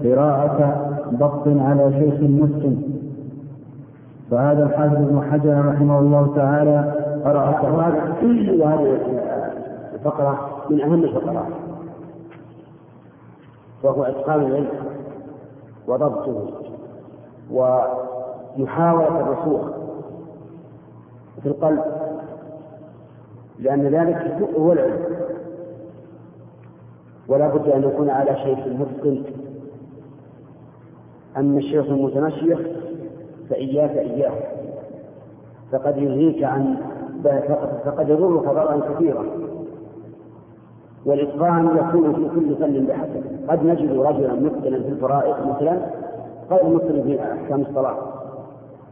قراءة 0.05 0.75
ضبط 1.15 1.49
على 1.49 1.93
شيخ 1.93 2.15
مسلم 2.15 2.94
فهذا 4.35 4.63
الحافظ 4.63 4.97
ابن 4.97 5.23
حجر 5.31 5.67
رحمه 5.67 5.99
الله 5.99 6.35
تعالى 6.37 6.93
قرأ 7.25 7.51
وهذه 8.61 8.99
الفقرة 9.95 10.63
من 10.71 10.81
أهم 10.81 11.05
الفقرات. 11.05 11.47
وهو 13.83 14.05
إتقان 14.05 14.41
العلم 14.41 14.69
وضبطه 15.89 16.49
ومحاولة 17.51 19.21
الرسوخ 19.21 19.71
في 21.43 21.49
القلب 21.49 21.85
لأن 23.59 23.83
ذلك 23.83 24.49
هو 24.59 24.73
العلم. 24.73 25.05
ولا 27.29 27.49
بد 27.49 27.69
أن 27.69 27.83
يكون 27.83 28.11
على 28.11 28.37
شيخ 28.37 28.59
متقن. 28.67 29.23
أما 31.37 31.59
الشيخ 31.59 31.87
المتمشيخ 31.87 32.59
فإياك 33.51 33.91
إياه. 33.91 34.33
فقد 35.73 35.97
يلهيك 35.97 36.45
عن 36.45 36.77
فقد 37.85 38.09
يضرك 38.09 38.45
ضررا 38.45 38.81
كثيرا. 38.95 39.25
والإتقان 41.07 41.77
يكون 41.77 42.15
في 42.15 42.29
كل 42.35 42.57
فن 42.57 42.87
بحسب. 42.87 43.25
قد 43.49 43.67
نجد 43.67 43.93
رجلا 43.93 44.35
متقنا 44.35 44.83
في 44.83 44.89
الفرائض 44.89 45.35
مثلا 45.47 45.79
غير 46.51 46.65
متقن 46.65 47.03
في 47.03 47.23
أحكام 47.23 47.61
الصلاة. 47.61 47.97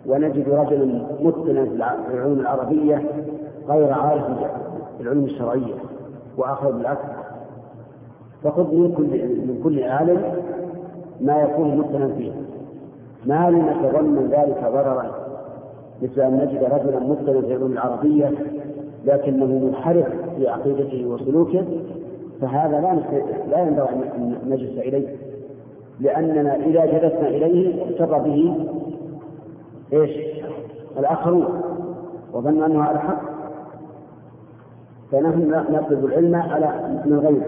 ونجد 0.06 0.48
رجلا 0.48 1.06
متقنا 1.20 1.64
في 1.64 2.14
العلوم 2.14 2.40
العربية 2.40 3.02
غير 3.68 3.92
عارف 3.92 4.24
بالعلوم 4.98 5.24
الشرعية 5.24 5.74
وآخر 6.38 6.70
بالعكس. 6.70 7.04
فخذ 8.44 8.74
من 8.74 8.92
كل 8.92 9.04
من 9.46 9.60
كل 9.64 9.82
عالم 9.82 10.22
ما 11.20 11.42
يكون 11.42 11.76
متقنا 11.78 12.08
فيه. 12.08 12.41
ما 13.26 13.50
لنتظن 13.50 14.28
ذلك 14.30 14.64
ضررا 14.72 15.10
مثل 16.02 16.20
أن 16.20 16.36
نجد 16.36 16.64
رجلا 16.64 16.98
متقنا 17.00 17.40
في 17.40 17.46
العلوم 17.46 17.72
العربية 17.72 18.32
لكنه 19.04 19.46
منحرف 19.46 20.06
في 20.36 20.48
عقيدته 20.48 21.06
وسلوكه 21.06 21.64
فهذا 22.40 22.80
لا 22.80 22.96
لا 23.50 23.62
ينبغي 23.62 23.88
أن 24.16 24.36
نجلس 24.48 24.78
إليه 24.78 25.16
لأننا 26.00 26.56
إذا 26.56 26.86
جلسنا 26.86 27.28
إليه 27.28 27.82
اقتضى 27.82 28.30
به 28.30 28.66
إيش؟ 29.92 30.10
الآخرون 30.98 31.44
وظنوا 32.32 32.66
أنه 32.66 32.82
على 32.82 32.98
حق 32.98 33.22
فنحن 35.12 35.64
نطلب 35.70 36.04
العلم 36.04 36.34
على 36.34 37.00
من 37.06 37.18
غيره 37.18 37.46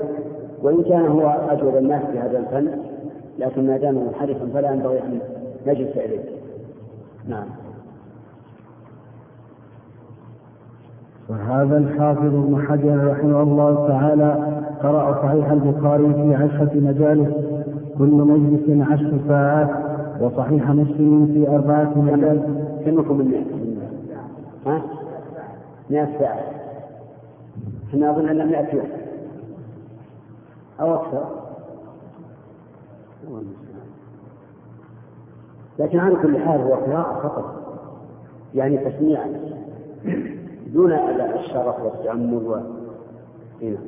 وإن 0.62 0.82
كان 0.82 1.06
هو 1.06 1.28
أجود 1.48 1.76
الناس 1.76 2.02
في 2.04 2.18
هذا 2.18 2.38
الفن 2.38 2.78
لكن 3.38 3.66
ما 3.66 3.76
دام 3.76 3.94
منحرفا 3.94 4.48
فلا 4.54 4.70
ينبغي 4.70 4.98
أن 4.98 5.20
نجلس 5.66 5.96
إليه 5.96 6.24
نعم. 7.28 7.46
وهذا 11.28 11.76
الحافظ 11.78 12.34
ابن 12.34 12.66
حجر 12.68 13.10
رحمه 13.10 13.42
الله 13.42 13.88
تعالى 13.88 14.60
قرأ 14.82 15.22
صحيح 15.22 15.50
البخاري 15.50 16.14
في 16.14 16.34
عشرة 16.34 16.70
مجالس 16.74 17.34
كل 17.98 18.06
مجلس 18.06 18.88
عشر 18.90 19.18
ساعات 19.28 19.70
وصحيح 20.20 20.70
مسلم 20.70 21.26
في 21.34 21.48
أربعة 21.48 21.98
مجالس. 21.98 22.42
كمكم 22.84 23.18
من 23.18 23.34
ها؟ 24.66 24.82
100 25.90 26.18
ساعة. 26.18 26.40
إحنا 27.88 28.10
أظن 28.10 28.28
أن 28.28 28.50
100 28.50 28.74
يوم. 28.74 28.86
أو 30.80 30.94
أكثر. 30.94 31.24
لكن 35.78 35.98
على 35.98 36.16
كل 36.16 36.38
حال 36.38 36.60
هو 36.60 36.74
قراءة 36.74 37.22
فقط 37.22 37.64
يعني 38.54 38.78
تسميع 38.78 39.26
دون 40.74 40.92
الشرف 40.92 41.80
والتأمل 41.80 42.34
و... 42.34 42.54
هنا. 43.62 43.78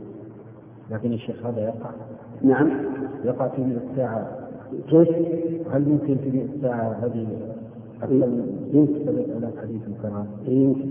لكن 0.91 1.13
الشيخ 1.13 1.47
هذا 1.47 1.61
يقع؟ 1.61 1.91
نعم. 2.43 2.71
يقع 3.25 3.49
في 3.49 3.63
100 3.63 3.79
ساعة 3.97 4.27
كيف؟ 4.89 5.09
هل 5.73 5.89
يمكن 5.89 6.17
في 6.17 6.31
100 6.31 6.47
ساعة 6.63 6.97
هذه 7.03 7.27
يمكن. 8.73 9.09
آلاف 9.09 9.59
حديث 9.63 9.83
القرآن؟ 9.87 10.27
يمكن. 10.47 10.91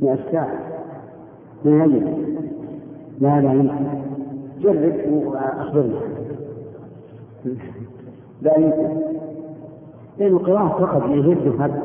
100 0.00 0.18
ساعة. 0.32 0.58
ما 1.64 1.84
هي 1.84 2.00
لا 3.20 3.40
لا 3.40 3.52
يمكن. 3.52 3.86
جرب 4.60 5.12
وأخبرنا. 5.12 6.21
لا 8.42 8.58
يمكن. 8.58 8.96
لأن 10.18 10.32
القراءة 10.32 10.68
فقط 10.68 11.10
يهد 11.10 11.60
هذا 11.60 11.82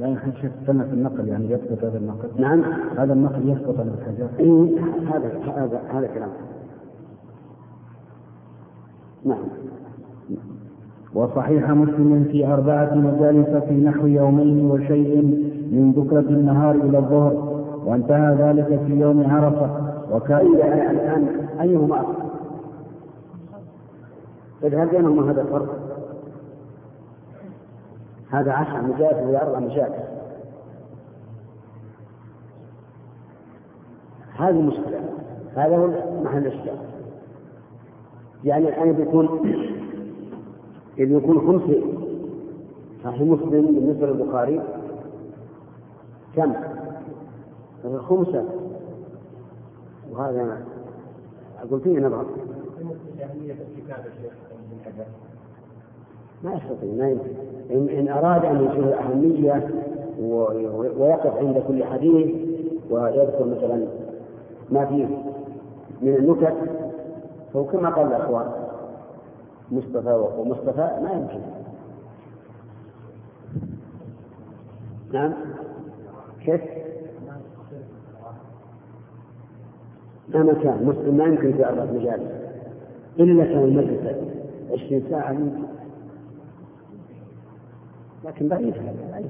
يعني 0.00 0.16
إحنا 0.16 0.32
شيخ 0.32 0.50
استنى 0.60 0.84
في 0.84 0.92
النقل 0.92 1.28
يعني 1.28 1.50
يسقط 1.50 1.84
هذا 1.84 1.98
النقل. 1.98 2.28
نعم. 2.38 2.62
هذا 2.98 3.12
النقل 3.12 3.48
يسقط 3.48 3.80
عن 3.80 3.88
الحجاج 3.88 4.28
إيه 4.38 4.80
هذا 5.14 5.32
هذا 5.56 5.80
هذا 5.92 6.06
كلام. 6.06 6.28
نعم. 9.24 9.44
وصحيح 11.14 11.70
مسلم 11.70 12.24
في 12.32 12.46
أربعة 12.46 12.94
مجالس 12.94 13.64
في 13.64 13.74
نحو 13.74 14.06
يومين 14.06 14.70
وشيء 14.70 15.22
من 15.72 15.92
بكرة 15.92 16.20
النهار 16.20 16.74
إلى 16.74 16.98
الظهر 16.98 17.62
وانتهى 17.86 18.34
ذلك 18.34 18.80
في 18.86 19.00
يوم 19.00 19.30
عرفة. 19.30 19.70
وكان 20.12 20.46
الآن 20.90 21.26
أيهما 21.60 22.00
أفضل؟ 22.00 22.27
هل 24.62 24.88
بينهما 24.88 25.30
هذا 25.30 25.42
الفرق؟ 25.42 25.78
هذا 28.30 28.52
عشر 28.52 28.82
مجالس 28.82 29.14
وهذا 29.14 29.42
أربع 29.42 29.58
مجالس 29.58 30.18
هذه 34.38 34.60
مشكلة. 34.60 35.00
هذا 35.54 35.76
هو 35.76 35.86
محل 36.22 36.46
الإشكال. 36.46 36.78
يعني 38.44 38.68
الآن 38.68 38.92
بيكون 38.92 39.28
إذ 40.98 41.10
يكون 41.10 41.38
خمس 41.40 41.76
صحيح 43.04 43.20
مسلم 43.20 43.66
بالنسبة 43.66 44.06
للبخاري؟ 44.06 44.62
كم؟ 46.36 46.54
خمسة. 47.98 48.44
وهذا 50.10 50.66
أقول 51.62 51.80
فيه 51.80 51.98
نظر 51.98 52.26
ما 56.44 56.54
يستطيع 56.54 56.92
ما 56.92 57.10
يمكن. 57.10 57.48
إن, 57.70 57.88
إن 57.88 58.08
أراد 58.08 58.44
أن 58.44 58.64
يشوف 58.64 58.78
الأهمية 58.84 59.68
ويقف 60.98 61.36
عند 61.36 61.62
كل 61.68 61.84
حديث 61.84 62.34
ويذكر 62.90 63.44
مثلا 63.44 63.86
ما 64.70 64.86
فيه 64.86 65.06
من 66.02 66.14
النكت 66.14 66.54
فهو 67.54 67.64
كما 67.64 67.88
قال 67.90 68.06
الأخوان 68.06 68.52
مصطفى 69.70 70.26
ومصطفى 70.38 71.00
ما 71.02 71.10
يمكن. 71.12 71.40
نعم؟ 75.12 75.34
كيف؟ 76.44 76.60
لا 80.28 80.42
مكان 80.42 80.84
مسلم 80.84 81.16
ما 81.16 81.24
يمكن 81.24 81.52
في 81.52 81.66
أربعة 81.68 81.84
مجالس 81.84 82.32
إلا 83.18 83.44
كان 83.44 83.64
المجلس. 83.64 84.37
عشرين 84.72 85.02
ساعة 85.10 85.32
يمكن 85.32 85.62
لكن 88.24 88.48
بعيد 88.48 88.74
هذا 88.74 89.10
بعيد. 89.12 89.26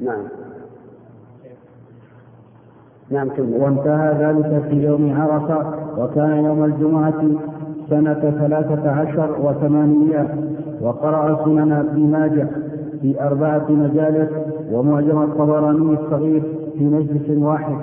نعم. 0.00 0.22
نعم 3.10 3.28
وانتهى 3.38 4.12
ذلك 4.12 4.62
في 4.70 4.76
يوم 4.86 5.20
عرفة 5.20 5.74
وكان 5.98 6.44
يوم 6.44 6.64
الجمعة 6.64 7.22
سنة 7.90 8.14
ثلاثة 8.14 8.90
عشر 8.90 9.36
وثمانمائة 9.40 10.28
وقرأ 10.80 11.44
سنن 11.44 11.72
ابن 11.72 12.00
ماجه 12.10 12.48
في 13.02 13.22
أربعة 13.22 13.70
مجالس 13.70 14.30
ومعجم 14.72 15.22
الطبراني 15.22 15.92
الصغير 16.00 16.42
في 16.78 16.84
مجلس 16.84 17.30
واحد 17.30 17.76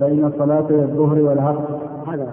بين 0.00 0.30
صلاتي 0.38 0.74
الظهر 0.74 1.20
والعصر. 1.20 1.76
هذا. 2.06 2.32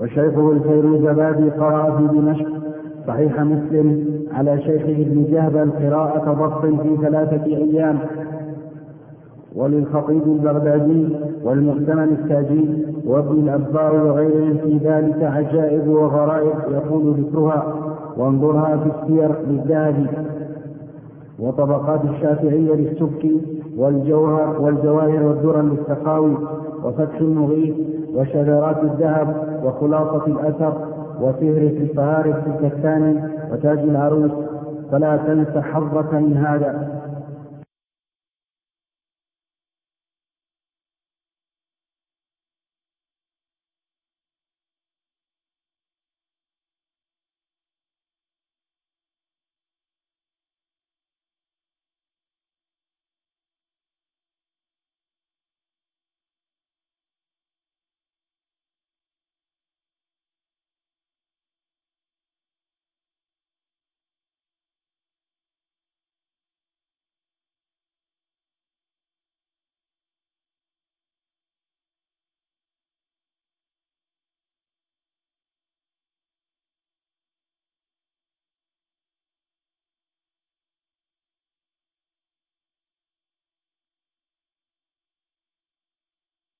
وشيخه 0.00 0.52
الفيروزبادي 0.52 1.50
قرأ 1.50 1.96
في 1.96 2.06
دمشق 2.06 2.48
صحيح 3.06 3.40
مسلم 3.40 4.04
على 4.32 4.62
شيخه 4.62 5.02
ابن 5.02 5.24
جهبل 5.30 5.70
قراءة 5.70 6.32
ضبط 6.32 6.80
في 6.82 6.96
ثلاثة 7.02 7.44
أيام. 7.46 7.98
وللخطيب 9.56 10.22
البغدادي 10.22 11.08
والمؤتمن 11.44 12.02
التاجي 12.20 12.68
وابن 13.06 13.32
الأبار 13.42 14.06
وغيرهم 14.06 14.56
في 14.56 14.78
ذلك 14.78 15.22
عجائب 15.22 15.88
وغرائب 15.88 16.54
يقول 16.70 17.14
ذكرها 17.14 17.74
وانظرها 18.16 18.76
في 18.76 18.90
السير 19.02 19.30
للذهبي. 19.48 20.06
وطبقات 21.38 22.00
الشافعية 22.04 22.74
للسبكي 22.74 23.40
والجوهر 23.76 24.60
والجواهر 24.60 25.22
والدرر 25.22 25.62
للسخاوي 25.62 26.36
وفتح 26.84 27.20
المغيث 27.20 27.74
وشذرات 28.14 28.82
الذهب 28.82 29.60
وخلاصة 29.64 30.26
الأثر 30.26 30.72
وفهرس 31.20 31.72
الفهارس 31.72 32.36
الكتاني 32.46 33.22
وتاج 33.52 33.78
العروس 33.78 34.30
فلا 34.92 35.16
تنس 35.16 35.48
حظك 35.58 36.14
من 36.14 36.36
هذا. 36.36 36.93